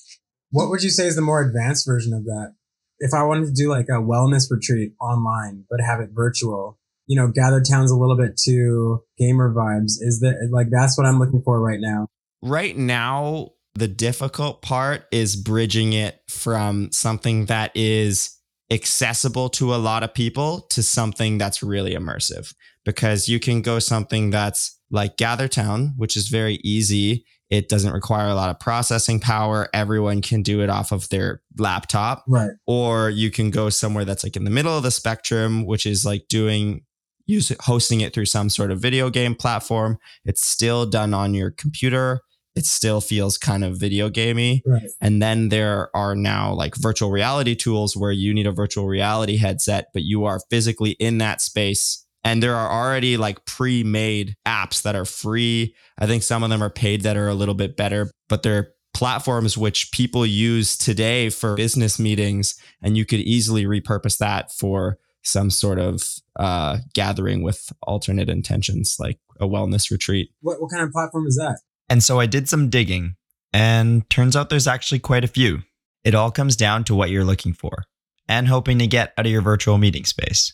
[0.52, 2.54] What would you say is the more advanced version of that?
[3.00, 7.16] If I wanted to do like a wellness retreat online, but have it virtual, you
[7.16, 9.94] know, Gather Town's a little bit too gamer vibes.
[10.00, 12.08] Is that like that's what I'm looking for right now?
[12.44, 18.38] Right now, the difficult part is bridging it from something that is
[18.72, 22.54] accessible to a lot of people to something that's really immersive
[22.86, 27.26] because you can go something that's like GatherTown, which is very easy.
[27.50, 29.68] It doesn't require a lot of processing power.
[29.74, 32.24] Everyone can do it off of their laptop.
[32.28, 32.52] Right.
[32.66, 36.06] Or you can go somewhere that's like in the middle of the spectrum, which is
[36.06, 36.86] like doing
[37.26, 39.98] use hosting it through some sort of video game platform.
[40.26, 42.22] It's still done on your computer.
[42.56, 44.62] It still feels kind of video gamey.
[44.66, 44.90] Right.
[45.00, 49.38] And then there are now like virtual reality tools where you need a virtual reality
[49.38, 52.06] headset, but you are physically in that space.
[52.24, 55.76] And there are already like pre made apps that are free.
[55.98, 58.74] I think some of them are paid that are a little bit better, but they're
[58.94, 62.56] platforms which people use today for business meetings.
[62.82, 66.04] And you could easily repurpose that for some sort of
[66.38, 70.32] uh, gathering with alternate intentions, like a wellness retreat.
[70.42, 71.60] What what kind of platform is that?
[71.90, 73.16] And so I did some digging,
[73.54, 75.64] and turns out there's actually quite a few.
[76.04, 77.84] It all comes down to what you're looking for
[78.28, 80.54] and hoping to get out of your virtual meeting space.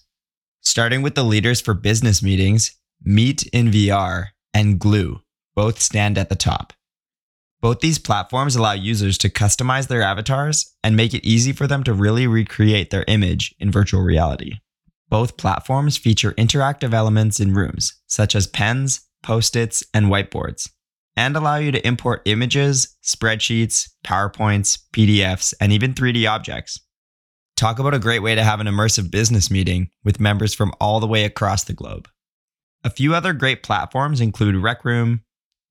[0.62, 5.22] Starting with the leaders for business meetings, Meet in VR and Glue
[5.56, 6.74] both stand at the top.
[7.62, 11.84] Both these platforms allow users to customize their avatars and make it easy for them
[11.84, 14.60] to really recreate their image in virtual reality.
[15.10, 20.70] Both platforms feature interactive elements in rooms, such as pens, post its, and whiteboards,
[21.18, 26.80] and allow you to import images, spreadsheets, PowerPoints, PDFs, and even 3D objects.
[27.58, 31.00] Talk about a great way to have an immersive business meeting with members from all
[31.00, 32.08] the way across the globe.
[32.84, 35.24] A few other great platforms include Rec Room,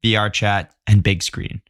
[0.04, 1.62] VR Chat, and Big Screen.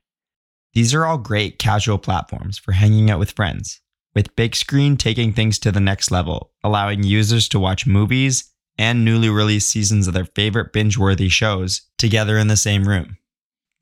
[0.72, 3.80] These are all great casual platforms for hanging out with friends,
[4.14, 9.04] with Big Screen taking things to the next level, allowing users to watch movies and
[9.04, 13.18] newly released seasons of their favorite binge worthy shows together in the same room.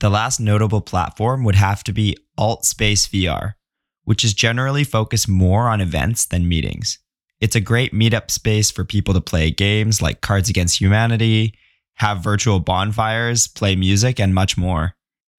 [0.04, 3.54] The last notable platform would have to be AltSpace VR,
[4.02, 6.98] which is generally focused more on events than meetings.
[7.40, 11.54] It's a great meetup space for people to play games like Cards Against Humanity,
[11.94, 14.94] have virtual bonfires, play music, and much more.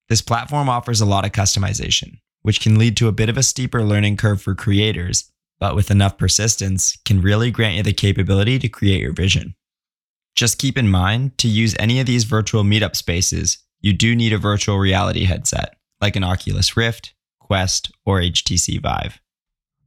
[0.09, 3.43] This platform offers a lot of customization, which can lead to a bit of a
[3.43, 8.57] steeper learning curve for creators, but with enough persistence, can really grant you the capability
[8.57, 9.53] to create your vision.
[10.33, 14.33] Just keep in mind to use any of these virtual meetup spaces, you do need
[14.33, 19.21] a virtual reality headset, like an Oculus Rift, Quest, or HTC Vive.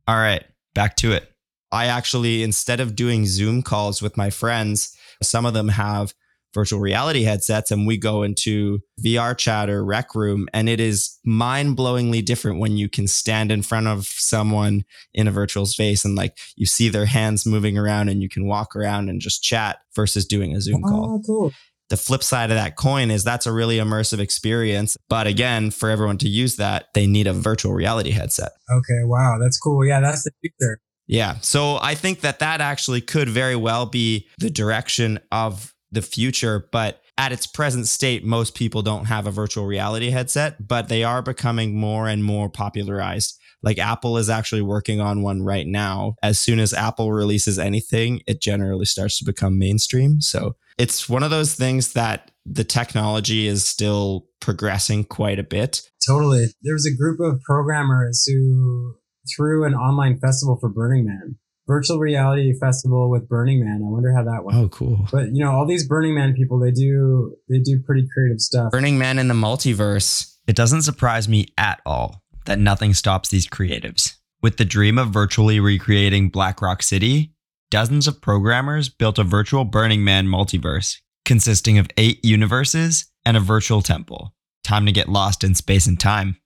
[0.06, 1.32] All right, back to it.
[1.72, 6.14] I actually, instead of doing Zoom calls with my friends, some of them have
[6.54, 10.48] virtual reality headsets and we go into VR chat or rec room.
[10.54, 15.26] And it is mind blowingly different when you can stand in front of someone in
[15.26, 18.76] a virtual space and like you see their hands moving around and you can walk
[18.76, 21.14] around and just chat versus doing a Zoom ah, call.
[21.14, 21.52] Oh, cool.
[21.88, 24.96] The flip side of that coin is that's a really immersive experience.
[25.08, 28.52] But again, for everyone to use that, they need a virtual reality headset.
[28.70, 29.86] Okay, wow, that's cool.
[29.86, 30.80] Yeah, that's the future.
[31.06, 31.36] Yeah.
[31.40, 36.68] So I think that that actually could very well be the direction of the future.
[36.70, 41.02] But at its present state, most people don't have a virtual reality headset, but they
[41.02, 43.38] are becoming more and more popularized.
[43.62, 46.14] Like Apple is actually working on one right now.
[46.22, 50.20] As soon as Apple releases anything, it generally starts to become mainstream.
[50.20, 55.82] So it's one of those things that the technology is still progressing quite a bit.
[56.06, 56.46] Totally.
[56.62, 58.96] There was a group of programmers who
[59.36, 61.36] threw an online festival for Burning Man,
[61.66, 63.82] virtual reality festival with Burning Man.
[63.84, 64.56] I wonder how that went.
[64.56, 65.06] Oh, cool.
[65.12, 68.70] But you know, all these Burning Man people, they do they do pretty creative stuff.
[68.70, 70.34] Burning Man in the multiverse.
[70.46, 74.14] It doesn't surprise me at all that nothing stops these creatives.
[74.40, 77.34] With the dream of virtually recreating Black Rock City,
[77.70, 83.40] dozens of programmers built a virtual Burning Man multiverse consisting of eight universes and a
[83.40, 84.34] virtual temple.
[84.64, 86.38] Time to get lost in space and time.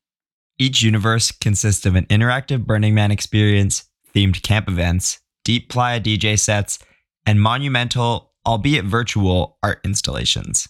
[0.59, 6.39] Each universe consists of an interactive Burning Man experience, themed camp events, deep playa DJ
[6.39, 6.81] sets,
[7.25, 10.69] and monumental, albeit virtual, art installations.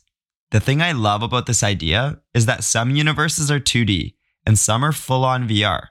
[0.51, 4.85] The thing I love about this idea is that some universes are 2D and some
[4.85, 5.87] are full on VR.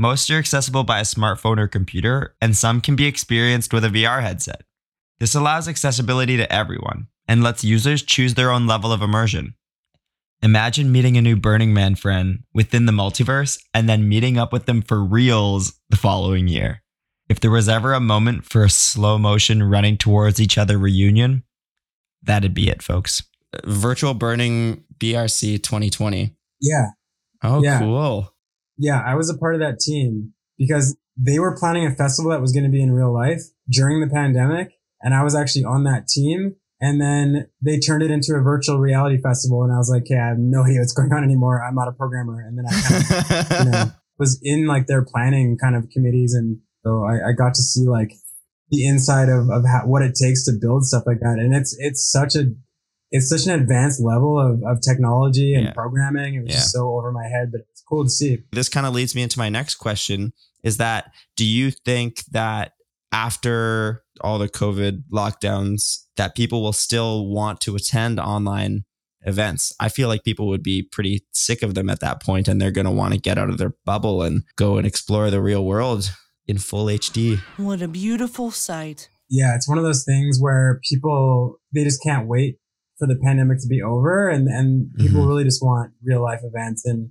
[0.00, 3.90] Most are accessible by a smartphone or computer, and some can be experienced with a
[3.90, 4.62] VR headset.
[5.18, 9.56] This allows accessibility to everyone and lets users choose their own level of immersion.
[10.40, 14.64] Imagine meeting a new Burning Man friend within the multiverse and then meeting up with
[14.64, 16.82] them for reals the following year.
[17.28, 21.44] If there was ever a moment for a slow motion running towards each other reunion,
[22.22, 23.22] that'd be it, folks.
[23.66, 26.34] Virtual Burning BRC 2020.
[26.58, 26.86] Yeah,
[27.42, 27.80] Oh, Yeah.
[27.80, 28.34] cool.
[28.80, 29.00] Yeah.
[29.06, 32.52] I was a part of that team because they were planning a festival that was
[32.52, 36.08] going to be in real life during the pandemic, and I was actually on that
[36.08, 36.56] team.
[36.82, 40.16] And then they turned it into a virtual reality festival, and I was like, "Okay,
[40.18, 41.62] I have no idea what's going on anymore.
[41.62, 45.04] I'm not a programmer." And then I kind of you know, was in like their
[45.04, 46.32] planning kind of committees.
[46.34, 48.12] And so I, I got to see like
[48.70, 51.38] the inside of, of how, what it takes to build stuff like that.
[51.38, 52.52] And it's, it's such a,
[53.10, 55.72] it's such an advanced level of, of technology and Yeah.
[55.72, 56.34] programming.
[56.34, 58.38] It was just so over my head, but cool to see.
[58.52, 62.72] this kind of leads me into my next question is that do you think that
[63.12, 68.84] after all the covid lockdowns that people will still want to attend online
[69.22, 72.60] events i feel like people would be pretty sick of them at that point and
[72.60, 75.40] they're going to want to get out of their bubble and go and explore the
[75.42, 76.10] real world
[76.46, 79.08] in full hd What a beautiful sight.
[79.28, 79.54] Yeah.
[79.54, 82.56] It's one of those things where people, they just can't wait
[82.98, 85.28] for the pandemic to be over and, and people Mhm.
[85.28, 86.84] really just want real life events.
[86.84, 87.10] And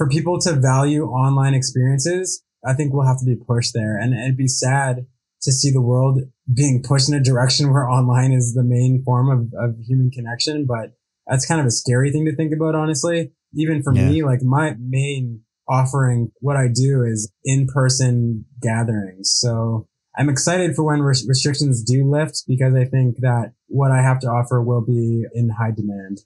[0.00, 4.14] for people to value online experiences, I think we'll have to be pushed there and
[4.14, 5.04] it'd be sad
[5.42, 9.28] to see the world being pushed in a direction where online is the main form
[9.28, 10.64] of, of human connection.
[10.64, 10.94] But
[11.26, 13.32] that's kind of a scary thing to think about, honestly.
[13.52, 19.30] Even for me, like my main offering, what I do is in person gatherings.
[19.38, 19.86] So
[20.16, 24.20] I'm excited for when res- restrictions do lift because I think that what I have
[24.20, 26.20] to offer will be in high demand.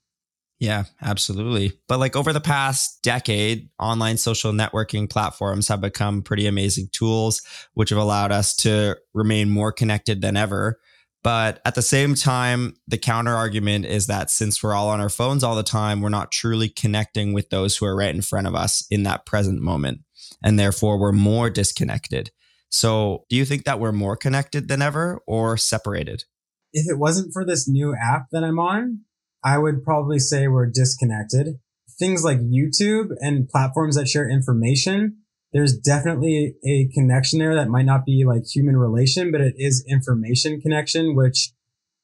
[0.65, 1.75] Yeah, absolutely.
[1.89, 7.43] But like over the past decade, online social networking platforms have become pretty amazing tools,
[7.75, 10.81] which have allowed us to remain more connected than ever.
[11.23, 15.11] But at the same time, the counter argument is that since we're all on our
[15.11, 18.47] phones all the time, we're not truly connecting with those who are right in front
[18.47, 20.01] of us in that present moment.
[20.43, 22.31] And therefore, we're more disconnected.
[22.71, 26.25] So, do you think that we're more connected than ever or separated?
[26.73, 29.01] If it wasn't for this new app that I'm on,
[29.45, 31.59] I would probably say we're disconnected.
[31.99, 35.19] Things like YouTube and platforms that share information,
[35.53, 39.85] there's definitely a connection there that might not be like human relation, but it is
[39.89, 41.53] information connection, which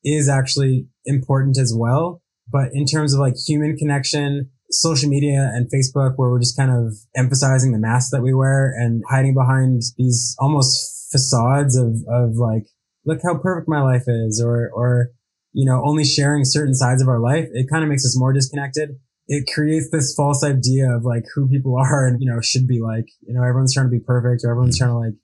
[0.05, 2.23] is actually important as well.
[2.49, 6.71] But in terms of like human connection, social media and Facebook, where we're just kind
[6.71, 12.37] of emphasizing the mask that we wear and hiding behind these almost facades of, of
[12.37, 12.67] like,
[13.05, 15.11] look how perfect my life is, or, or,
[15.53, 18.33] you know, only sharing certain sides of our life, it kind of makes us more
[18.33, 18.99] disconnected.
[19.29, 22.81] It creates this false idea of like who people are and, you know, should be
[22.81, 25.15] like, you know, everyone's trying to be perfect or everyone's trying to like,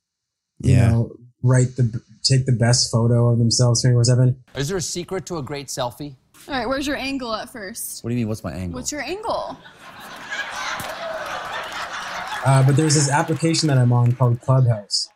[0.63, 1.13] you know,
[1.43, 4.45] write the, take the best photo of themselves 24 seven.
[4.55, 6.15] Is there a secret to a great selfie?
[6.49, 8.05] All right, where's your angle at first?
[8.05, 8.79] What do you mean, what's my angle?
[8.79, 9.59] What's your angle?
[12.47, 15.09] Uh, but there's this application that I'm on called Clubhouse.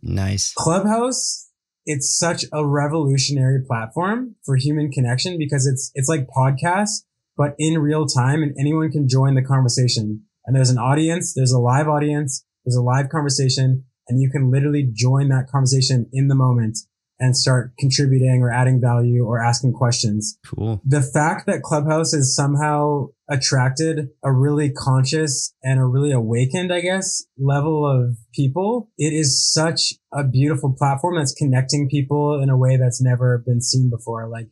[0.00, 0.54] Nice.
[0.54, 1.50] Clubhouse,
[1.84, 7.04] it's such a revolutionary platform for human connection because it's it's like podcasts,
[7.36, 10.22] but in real time, and anyone can join the conversation.
[10.46, 14.50] And there's an audience, there's a live audience, there's a live conversation, and you can
[14.50, 16.78] literally join that conversation in the moment.
[17.22, 20.38] and start contributing or adding value or asking questions.
[20.44, 20.80] Cool.
[20.84, 26.80] The fact that Clubhouse is somehow attracted a really conscious and a really awakened, I
[26.80, 32.56] guess, level of people, it is such a beautiful platform that's connecting people in a
[32.56, 34.28] way that's never been seen before.
[34.28, 34.48] Like,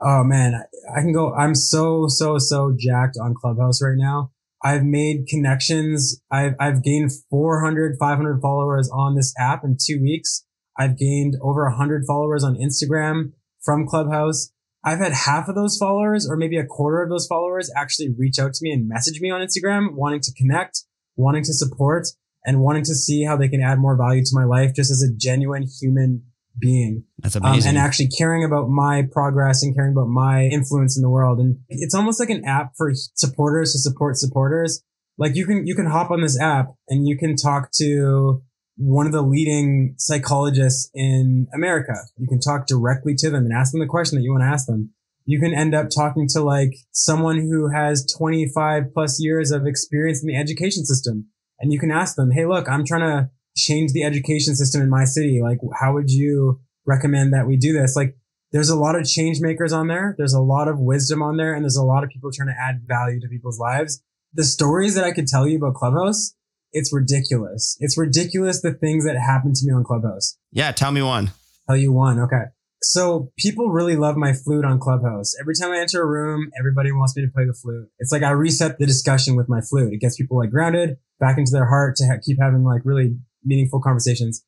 [0.00, 4.32] oh man, I, I can go, I'm so, so, so jacked on Clubhouse right now.
[4.64, 6.20] I've made connections.
[6.30, 10.44] I've, I've gained 400, 500 followers on this app in two weeks.
[10.78, 14.52] I've gained over 100 followers on Instagram from Clubhouse.
[14.84, 18.38] I've had half of those followers or maybe a quarter of those followers actually reach
[18.38, 20.82] out to me and message me on Instagram, wanting to connect,
[21.16, 22.08] wanting to support,
[22.44, 25.02] and wanting to see how they can add more value to my life just as
[25.02, 26.24] a genuine human
[26.58, 27.04] being.
[27.18, 31.10] That's Um, and actually caring about my progress and caring about my influence in the
[31.10, 31.38] world.
[31.38, 34.82] And it's almost like an app for supporters to support supporters.
[35.16, 38.42] Like you can, you can hop on this app and you can talk to
[38.84, 41.94] one of the leading psychologists in America.
[42.16, 44.48] You can talk directly to them and ask them the question that you want to
[44.48, 44.90] ask them.
[45.24, 50.20] You can end up talking to like someone who has 25 plus years of experience
[50.20, 51.28] in the education system.
[51.60, 54.90] And you can ask them, Hey, look, I'm trying to change the education system in
[54.90, 55.40] my city.
[55.40, 57.94] Like, how would you recommend that we do this?
[57.94, 58.16] Like,
[58.50, 60.16] there's a lot of change makers on there.
[60.18, 62.60] There's a lot of wisdom on there and there's a lot of people trying to
[62.60, 64.02] add value to people's lives.
[64.34, 66.34] The stories that I could tell you about Clubhouse,
[66.72, 67.76] it's ridiculous.
[67.80, 70.38] It's ridiculous the things that happen to me on Clubhouse.
[70.52, 71.30] yeah, tell me one.
[71.68, 72.18] Tell you one.
[72.18, 72.44] Okay.
[72.84, 75.34] So people really love my flute on Clubhouse.
[75.40, 77.88] Every time I enter a room, everybody wants me to play the flute.
[78.00, 79.92] It's like I reset the discussion with my flute.
[79.92, 83.16] It gets people like grounded back into their heart to ha- keep having like really
[83.44, 84.44] meaningful conversations.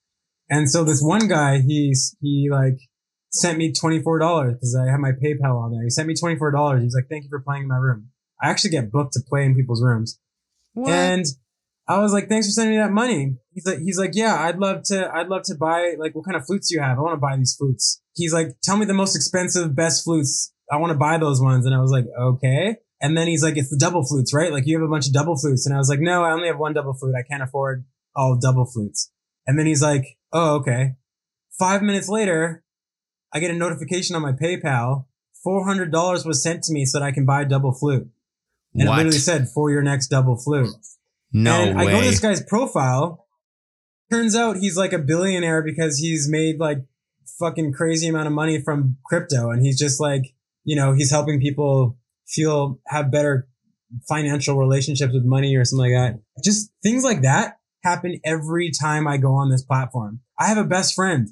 [0.51, 2.79] And so this one guy, he's, he like
[3.31, 5.85] sent me $24 because I have my PayPal on there.
[5.85, 6.83] He sent me $24.
[6.83, 8.09] He's like, thank you for playing in my room.
[8.43, 10.19] I actually get booked to play in people's rooms.
[10.89, 11.25] And
[11.87, 13.37] I was like, thanks for sending me that money.
[13.53, 16.37] He's like, he's like, yeah, I'd love to, I'd love to buy, like, what kind
[16.37, 16.99] of flutes do you have?
[16.99, 18.01] I want to buy these flutes.
[18.15, 20.53] He's like, tell me the most expensive, best flutes.
[20.73, 21.67] I want to buy those ones.
[21.67, 22.77] And I was like, okay.
[23.03, 24.51] And then he's like, it's the double flutes, right?
[24.51, 25.67] Like you have a bunch of double flutes.
[25.67, 27.15] And I was like, no, I only have one double flute.
[27.19, 27.85] I can't afford
[28.17, 29.11] all double flutes.
[29.47, 30.95] And then he's like, oh, okay.
[31.59, 32.65] Five minutes later,
[33.33, 35.05] I get a notification on my PayPal.
[35.47, 38.09] $400 was sent to me so that I can buy a double flute.
[38.73, 38.95] And What?
[38.95, 40.71] it literally said for your next double flute.
[41.35, 41.89] No and way.
[41.89, 43.27] I go to this guy's profile.
[44.11, 46.79] Turns out he's like a billionaire because he's made like
[47.39, 49.51] fucking crazy amount of money from crypto.
[49.51, 53.49] And he's just like, you know, he's helping people feel, have better
[54.09, 56.21] financial relationships with money or something like that.
[56.43, 60.21] Just things like that happen every time I go on this platform.
[60.39, 61.31] I have a best friend.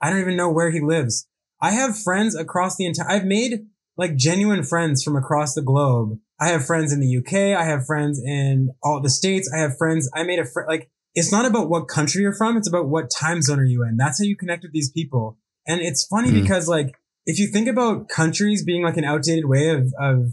[0.00, 1.26] I don't even know where he lives.
[1.60, 6.18] I have friends across the entire, I've made like genuine friends from across the globe.
[6.40, 7.58] I have friends in the UK.
[7.58, 9.50] I have friends in all the states.
[9.54, 10.10] I have friends.
[10.14, 12.56] I made a friend, like, it's not about what country you're from.
[12.56, 13.96] It's about what time zone are you in.
[13.96, 15.36] That's how you connect with these people.
[15.66, 16.40] And it's funny Hmm.
[16.40, 16.94] because like,
[17.26, 20.32] if you think about countries being like an outdated way of, of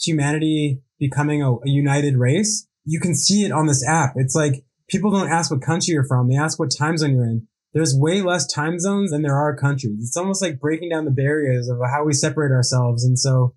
[0.00, 4.14] humanity becoming a, a united race, you can see it on this app.
[4.16, 6.28] It's like people don't ask what country you're from.
[6.28, 7.46] They ask what time zone you're in.
[7.72, 9.98] There's way less time zones than there are countries.
[10.00, 13.04] It's almost like breaking down the barriers of how we separate ourselves.
[13.04, 13.54] And so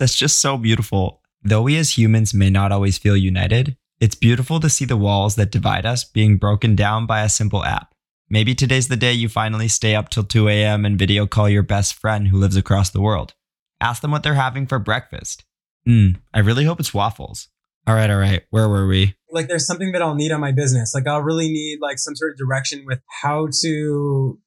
[0.00, 1.20] That's just so beautiful.
[1.42, 5.36] Though we as humans may not always feel united, it's beautiful to see the walls
[5.36, 7.94] that divide us being broken down by a simple app.
[8.30, 10.86] Maybe today's the day you finally stay up till 2 a.m.
[10.86, 13.34] and video call your best friend who lives across the world.
[13.78, 15.44] Ask them what they're having for breakfast.
[15.84, 17.48] Hmm, I really hope it's waffles.
[17.86, 18.42] All right, all right.
[18.48, 19.16] Where were we?
[19.30, 20.94] like there's something that I'll need on my business.
[20.94, 24.38] Like I'll really need like some sort of direction with how to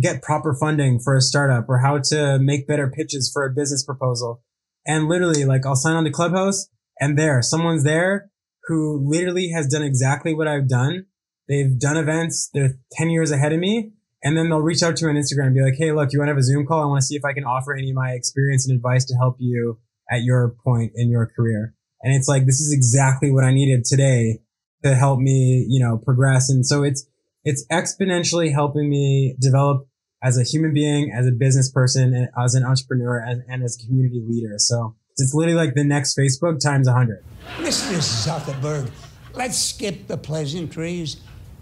[0.00, 3.84] get proper funding for a startup or how to make better pitches for a business
[3.84, 4.42] proposal.
[4.86, 6.68] And literally like I'll sign on to Clubhouse
[7.00, 8.30] and there someone's there
[8.64, 11.06] who literally has done exactly what I've done.
[11.48, 12.50] They've done events.
[12.52, 13.92] They're 10 years ahead of me.
[14.24, 16.20] And then they'll reach out to me on Instagram and be like, Hey, look, you
[16.20, 16.82] want to have a Zoom call?
[16.82, 19.16] I want to see if I can offer any of my experience and advice to
[19.16, 19.78] help you
[20.10, 21.74] at your point in your career.
[22.02, 24.40] And it's like, this is exactly what I needed today
[24.84, 26.50] to help me, you know, progress.
[26.50, 27.06] And so it's,
[27.44, 29.86] it's exponentially helping me develop
[30.22, 33.78] as a human being, as a business person, and as an entrepreneur, and, and as
[33.80, 34.54] a community leader.
[34.58, 37.24] So it's literally like the next Facebook times a hundred.
[37.58, 37.98] Mr.
[37.98, 38.90] Zuckerberg,
[39.34, 41.16] let's skip the pleasantries.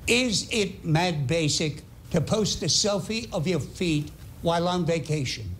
[0.06, 4.10] Is it mad basic to post a selfie of your feet
[4.42, 5.54] while on vacation?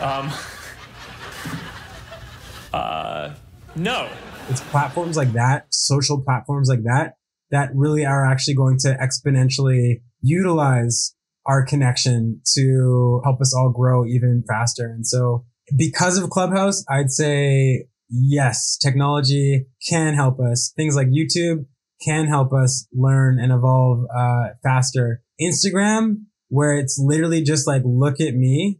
[0.00, 0.32] Um,
[2.72, 3.34] uh,
[3.76, 4.08] no.
[4.48, 7.14] It's platforms like that, social platforms like that,
[7.50, 11.14] that really are actually going to exponentially utilize
[11.46, 14.86] our connection to help us all grow even faster.
[14.86, 15.44] And so
[15.76, 20.72] because of Clubhouse, I'd say yes, technology can help us.
[20.76, 21.66] Things like YouTube
[22.04, 25.22] can help us learn and evolve uh, faster.
[25.40, 28.78] Instagram where it's literally just like, look at me.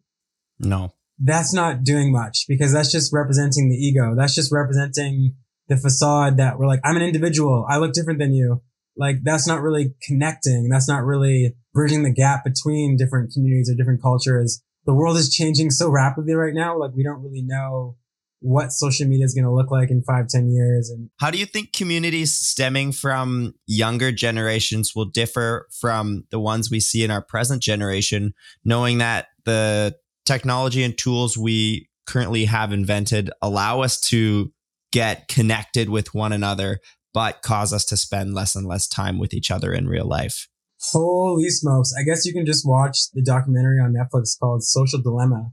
[0.58, 0.92] No.
[1.18, 4.14] That's not doing much because that's just representing the ego.
[4.14, 5.36] That's just representing
[5.68, 7.64] the facade that we're like, I'm an individual.
[7.68, 8.60] I look different than you.
[8.96, 10.68] Like that's not really connecting.
[10.68, 14.62] That's not really bridging the gap between different communities or different cultures.
[14.84, 16.78] The world is changing so rapidly right now.
[16.78, 17.96] Like we don't really know
[18.42, 20.90] what social media is going to look like in five, ten years.
[20.90, 26.70] And How do you think communities stemming from younger generations will differ from the ones
[26.70, 28.34] we see in our present generation,
[28.64, 29.94] knowing that the
[30.26, 34.52] technology and tools we currently have invented allow us to
[34.92, 36.80] get connected with one another,
[37.14, 40.48] but cause us to spend less and less time with each other in real life?
[40.90, 41.94] holy smokes.
[41.98, 45.52] I guess you can just watch the documentary on Netflix called Social Dilemma.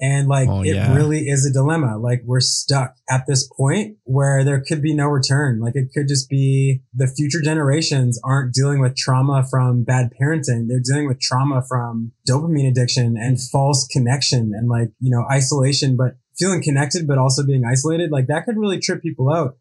[0.00, 0.94] And like, Oh, it yeah.
[0.94, 1.98] really is a dilemma.
[1.98, 5.58] Like we're stuck at this point where there could be no return.
[5.58, 10.66] Like it could just be the future generations aren't dealing with trauma from bad parenting.
[10.68, 15.96] They're dealing with trauma from dopamine addiction and false connection and like, you know, isolation,
[15.96, 18.12] but feeling connected, but also being isolated.
[18.12, 19.56] Like that could really trip people out.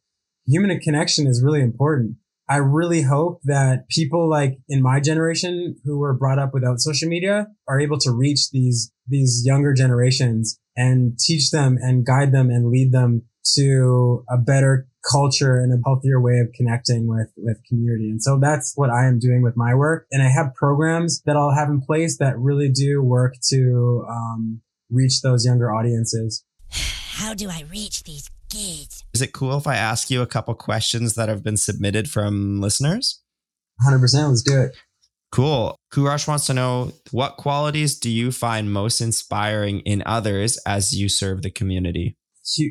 [0.47, 2.15] Human connection is really important.
[2.49, 7.09] I really hope that people like in my generation who were brought up without social
[7.09, 12.49] media are able to reach these these younger generations and teach them and guide them
[12.49, 13.23] and lead them
[13.55, 18.09] to a better culture and a healthier way of connecting with with community.
[18.09, 20.05] And so that's what I am doing with my work.
[20.11, 24.61] And I have programs that I'll have in place that really do work to um,
[24.89, 26.45] reach those younger audiences.
[26.71, 28.96] How do I reach these kids?
[29.17, 32.61] Is it cool if I ask you a couple questions that have been submitted from
[32.61, 33.19] listeners?
[33.83, 34.29] 100%.
[34.29, 34.77] Let's do it.
[35.31, 35.75] Cool.
[35.91, 41.09] Kurash wants to know what qualities do you find most inspiring in others as you
[41.09, 42.15] serve the community?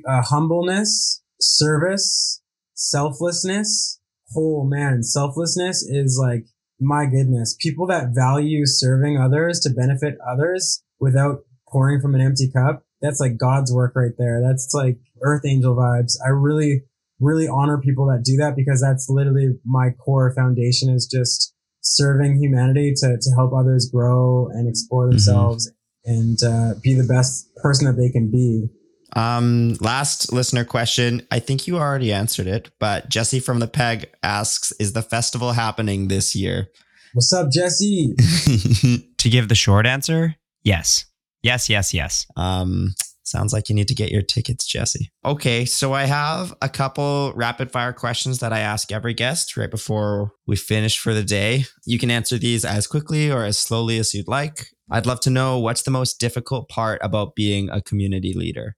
[0.08, 2.40] uh, humbleness, service,
[2.74, 3.98] selflessness.
[4.36, 6.44] Oh man, selflessness is like,
[6.78, 11.38] my goodness, people that value serving others to benefit others without
[11.68, 12.84] pouring from an empty cup.
[13.00, 14.40] That's like God's work right there.
[14.40, 16.16] That's like earth angel vibes.
[16.24, 16.82] I really,
[17.20, 22.38] really honor people that do that because that's literally my core foundation is just serving
[22.38, 25.70] humanity to, to help others grow and explore themselves
[26.04, 28.68] and uh, be the best person that they can be.
[29.14, 31.26] Um, last listener question.
[31.30, 35.52] I think you already answered it, but Jesse from the Peg asks, is the festival
[35.52, 36.68] happening this year?
[37.14, 38.14] What's up, Jesse?
[39.16, 41.06] To give the short answer, yes.
[41.42, 42.26] Yes, yes, yes.
[42.36, 42.94] Um,
[43.26, 45.10] sounds like you need to get your tickets, Jesse.
[45.24, 49.70] Okay, so I have a couple rapid fire questions that I ask every guest right
[49.70, 51.64] before we finish for the day.
[51.84, 54.68] You can answer these as quickly or as slowly as you'd like.
[54.90, 58.76] I'd love to know what's the most difficult part about being a community leader.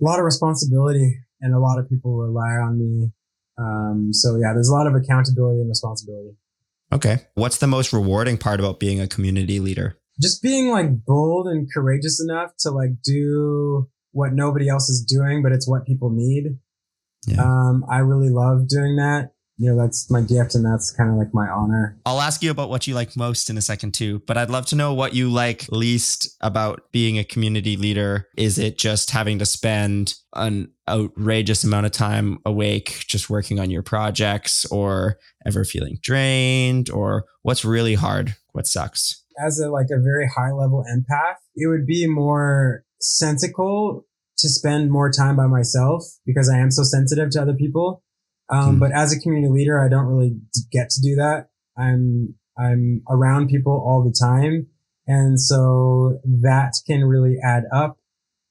[0.00, 3.12] a lot of responsibility and a lot of people rely on me.
[3.58, 6.36] Um, so yeah, there's a lot of accountability and responsibility.
[6.92, 7.18] Okay.
[7.34, 9.98] What's the most rewarding part about being a community leader?
[10.20, 15.42] Just being like bold and courageous enough to like do what nobody else is doing,
[15.42, 16.58] but it's what people need.
[17.26, 17.42] Yeah.
[17.42, 19.32] Um, I really love doing that.
[19.56, 21.96] You know, that's my gift and that's kind of like my honor.
[22.04, 24.66] I'll ask you about what you like most in a second too, but I'd love
[24.66, 28.26] to know what you like least about being a community leader.
[28.36, 33.70] Is it just having to spend an outrageous amount of time awake just working on
[33.70, 38.34] your projects or ever feeling drained or what's really hard?
[38.52, 39.23] What sucks?
[39.38, 44.06] As a like a very high level empath, it would be more sensical
[44.38, 48.02] to spend more time by myself because I am so sensitive to other people.
[48.50, 48.78] Um, Hmm.
[48.78, 50.36] but as a community leader, I don't really
[50.70, 51.48] get to do that.
[51.78, 54.66] I'm, I'm around people all the time.
[55.06, 57.98] And so that can really add up.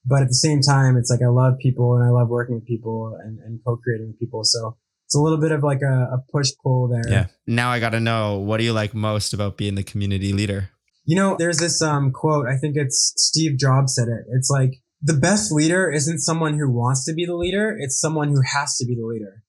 [0.05, 2.65] But at the same time, it's like I love people and I love working with
[2.65, 4.43] people and, and co-creating with people.
[4.43, 7.09] So it's a little bit of like a, a push pull there.
[7.09, 7.27] Yeah.
[7.47, 10.69] Now I got to know what do you like most about being the community leader?
[11.05, 12.47] You know, there's this um, quote.
[12.47, 14.25] I think it's Steve Jobs said it.
[14.29, 17.75] It's like the best leader isn't someone who wants to be the leader.
[17.77, 19.43] It's someone who has to be the leader.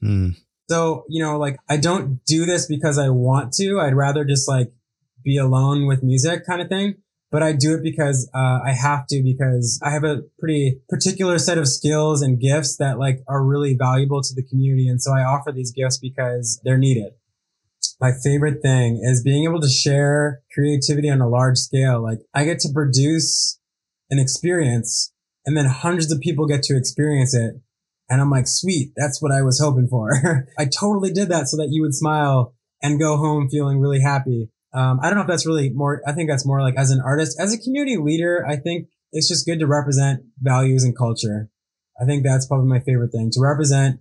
[0.00, 0.30] Hmm.
[0.68, 3.80] So, you know, like I don't do this because I want to.
[3.80, 4.70] I'd rather just like
[5.24, 6.96] be alone with music kind of thing.
[7.30, 11.38] But I do it because uh, I have to because I have a pretty particular
[11.38, 14.88] set of skills and gifts that like are really valuable to the community.
[14.88, 17.12] And so I offer these gifts because they're needed.
[18.00, 22.02] My favorite thing is being able to share creativity on a large scale.
[22.02, 23.58] Like I get to produce
[24.10, 25.12] an experience
[25.44, 27.54] and then hundreds of people get to experience it.
[28.08, 30.10] And I'm like, sweet, that's what I was hoping for.
[30.58, 34.48] I totally did that so that you would smile and go home feeling really happy.
[34.72, 37.00] Um, I don't know if that's really more, I think that's more like as an
[37.04, 41.50] artist, as a community leader, I think it's just good to represent values and culture.
[42.00, 44.00] I think that's probably my favorite thing to represent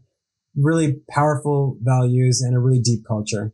[0.56, 3.54] really powerful values and a really deep culture.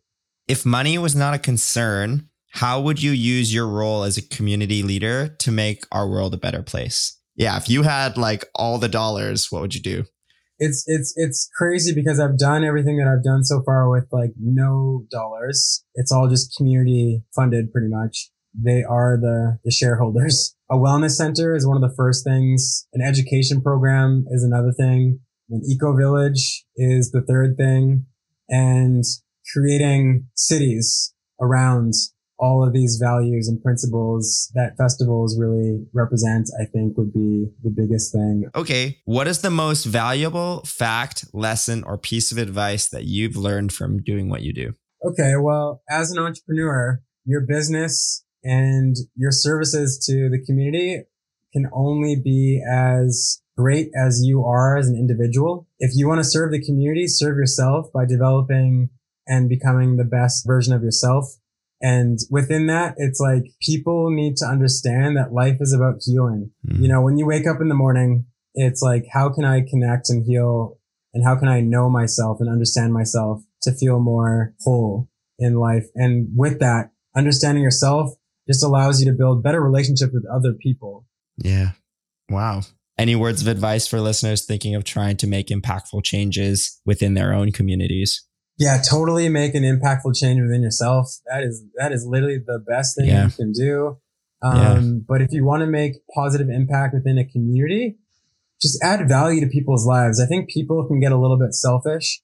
[0.54, 4.84] If money was not a concern, how would you use your role as a community
[4.84, 7.20] leader to make our world a better place?
[7.36, 10.04] Yeah, if you had like all the dollars, what would you do?
[10.60, 14.34] It's it's it's crazy because I've done everything that I've done so far with like
[14.39, 15.84] no dollars.
[15.95, 18.30] It's all just community funded pretty much.
[18.54, 20.56] They are the, the shareholders.
[20.70, 22.88] A wellness center is one of the first things.
[22.93, 25.20] An education program is another thing.
[25.49, 28.06] An eco village is the third thing.
[28.47, 29.04] And
[29.52, 31.94] creating cities around
[32.39, 37.70] all of these values and principles that festivals really represent, I think would be the
[37.70, 38.46] biggest thing.
[38.56, 43.72] Okay, what is the most valuable fact, lesson, or piece of advice that you've learned
[43.72, 44.74] from doing what you do?
[45.06, 51.04] Okay, well, as an entrepreneur, your business and your services to the community
[51.54, 55.68] can only be as great as you are as an individual.
[55.80, 58.89] If you want to serve the community, serve yourself by developing
[59.28, 61.26] and becoming the best version of yourself.
[61.82, 66.52] And within that, it's like people need to understand that life is about healing.
[66.68, 66.82] Mm.
[66.82, 70.10] You know, when you wake up in the morning, it's like, how can I connect
[70.10, 70.78] and heal?
[71.14, 75.86] And how can I know myself and understand myself to feel more whole in life?
[75.96, 78.14] And with that, understanding yourself
[78.48, 81.06] just allows you to build better relationships with other people.
[81.38, 81.72] Yeah.
[82.30, 82.62] Wow.
[82.98, 87.34] Any words of advice for listeners thinking of trying to make impactful changes within their
[87.34, 88.26] own communities?
[88.64, 91.05] Yeah, totally make an impactful change within yourself.
[91.30, 93.26] That is that is literally the best thing Yeah.
[93.26, 93.97] you can do.
[94.41, 94.82] Um, Yeah.
[95.09, 97.97] But if you want to make positive impact within a community,
[98.61, 100.20] just add value to people's lives.
[100.20, 102.22] I think people can get a little bit selfish,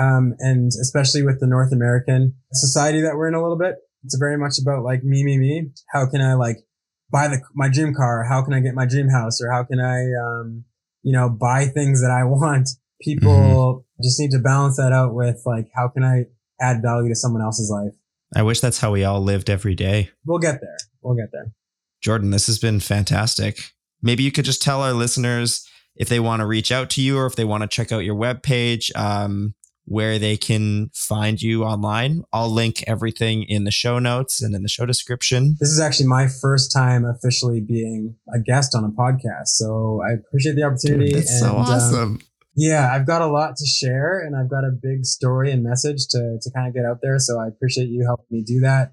[0.00, 3.74] um, and especially with the North American society that we're in a little bit,
[4.04, 5.70] it's very much about like me, me, me.
[5.92, 6.58] How can I like
[7.10, 8.24] buy the my dream car?
[8.32, 9.40] How can I get my dream house?
[9.42, 10.64] Or how can I, um,
[11.02, 12.68] you know, buy things that I want?
[13.02, 16.26] People just need to balance that out with like, how can I
[16.60, 17.94] add value to someone else's life?
[18.34, 20.10] I wish that's how we all lived every day.
[20.24, 20.76] We'll get there.
[21.02, 21.52] We'll get there.
[22.00, 23.72] Jordan, this has been fantastic.
[24.00, 27.18] Maybe you could just tell our listeners if they want to reach out to you
[27.18, 31.64] or if they want to check out your webpage, um, where they can find you
[31.64, 32.22] online.
[32.32, 35.56] I'll link everything in the show notes and in the show description.
[35.60, 39.48] This is actually my first time officially being a guest on a podcast.
[39.48, 41.10] So I appreciate the opportunity.
[41.10, 42.20] Dude, that's so um, awesome.
[42.54, 46.06] Yeah, I've got a lot to share and I've got a big story and message
[46.10, 47.18] to, to kind of get out there.
[47.18, 48.92] So I appreciate you helping me do that.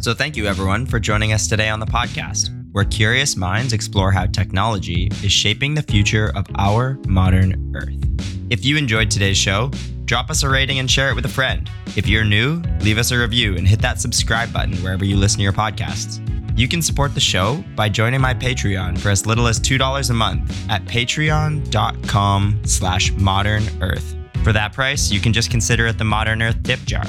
[0.00, 4.12] So, thank you everyone for joining us today on the podcast, where curious minds explore
[4.12, 7.96] how technology is shaping the future of our modern Earth.
[8.50, 9.70] If you enjoyed today's show,
[10.04, 11.70] drop us a rating and share it with a friend.
[11.96, 15.38] If you're new, leave us a review and hit that subscribe button wherever you listen
[15.38, 16.20] to your podcasts.
[16.58, 20.12] You can support the show by joining my Patreon for as little as $2 a
[20.12, 24.16] month at patreon.com slash modern earth.
[24.42, 27.04] For that price, you can just consider it the Modern Earth tip jar.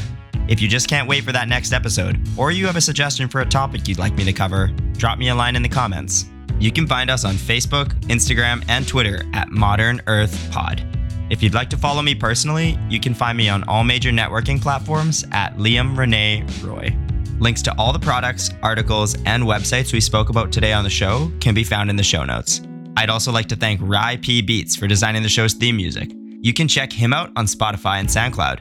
[0.47, 3.41] If you just can't wait for that next episode, or you have a suggestion for
[3.41, 6.25] a topic you'd like me to cover, drop me a line in the comments.
[6.59, 10.85] You can find us on Facebook, Instagram, and Twitter at Modern Earth Pod.
[11.29, 14.61] If you'd like to follow me personally, you can find me on all major networking
[14.61, 16.95] platforms at Liam Renee Roy.
[17.39, 21.31] Links to all the products, articles, and websites we spoke about today on the show
[21.39, 22.61] can be found in the show notes.
[22.97, 26.11] I'd also like to thank Rye P Beats for designing the show's theme music.
[26.41, 28.59] You can check him out on Spotify and SoundCloud.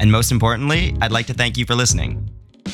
[0.00, 2.28] And most importantly, I'd like to thank you for listening.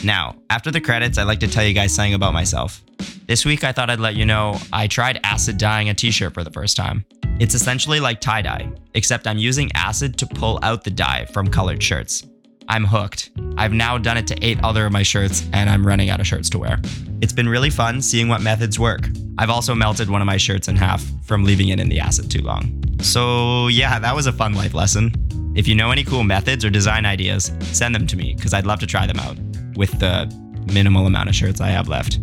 [0.05, 2.83] Now, after the credits, I'd like to tell you guys something about myself.
[3.27, 6.33] This week, I thought I'd let you know I tried acid dyeing a t shirt
[6.33, 7.05] for the first time.
[7.41, 11.49] It's essentially like tie dye, except I'm using acid to pull out the dye from
[11.49, 12.25] colored shirts.
[12.69, 13.31] I'm hooked.
[13.59, 16.27] I've now done it to eight other of my shirts, and I'm running out of
[16.27, 16.79] shirts to wear.
[17.21, 19.09] It's been really fun seeing what methods work.
[19.39, 22.31] I've also melted one of my shirts in half from leaving it in the acid
[22.31, 22.83] too long.
[23.03, 25.13] So, yeah, that was a fun life lesson.
[25.57, 28.67] If you know any cool methods or design ideas, send them to me because I'd
[28.67, 29.39] love to try them out
[29.75, 30.31] with the
[30.71, 32.19] minimal amount of shirts I have left.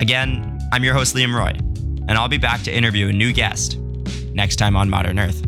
[0.00, 1.50] Again, I'm your host, Liam Roy,
[2.06, 3.78] and I'll be back to interview a new guest
[4.32, 5.42] next time on Modern Earth.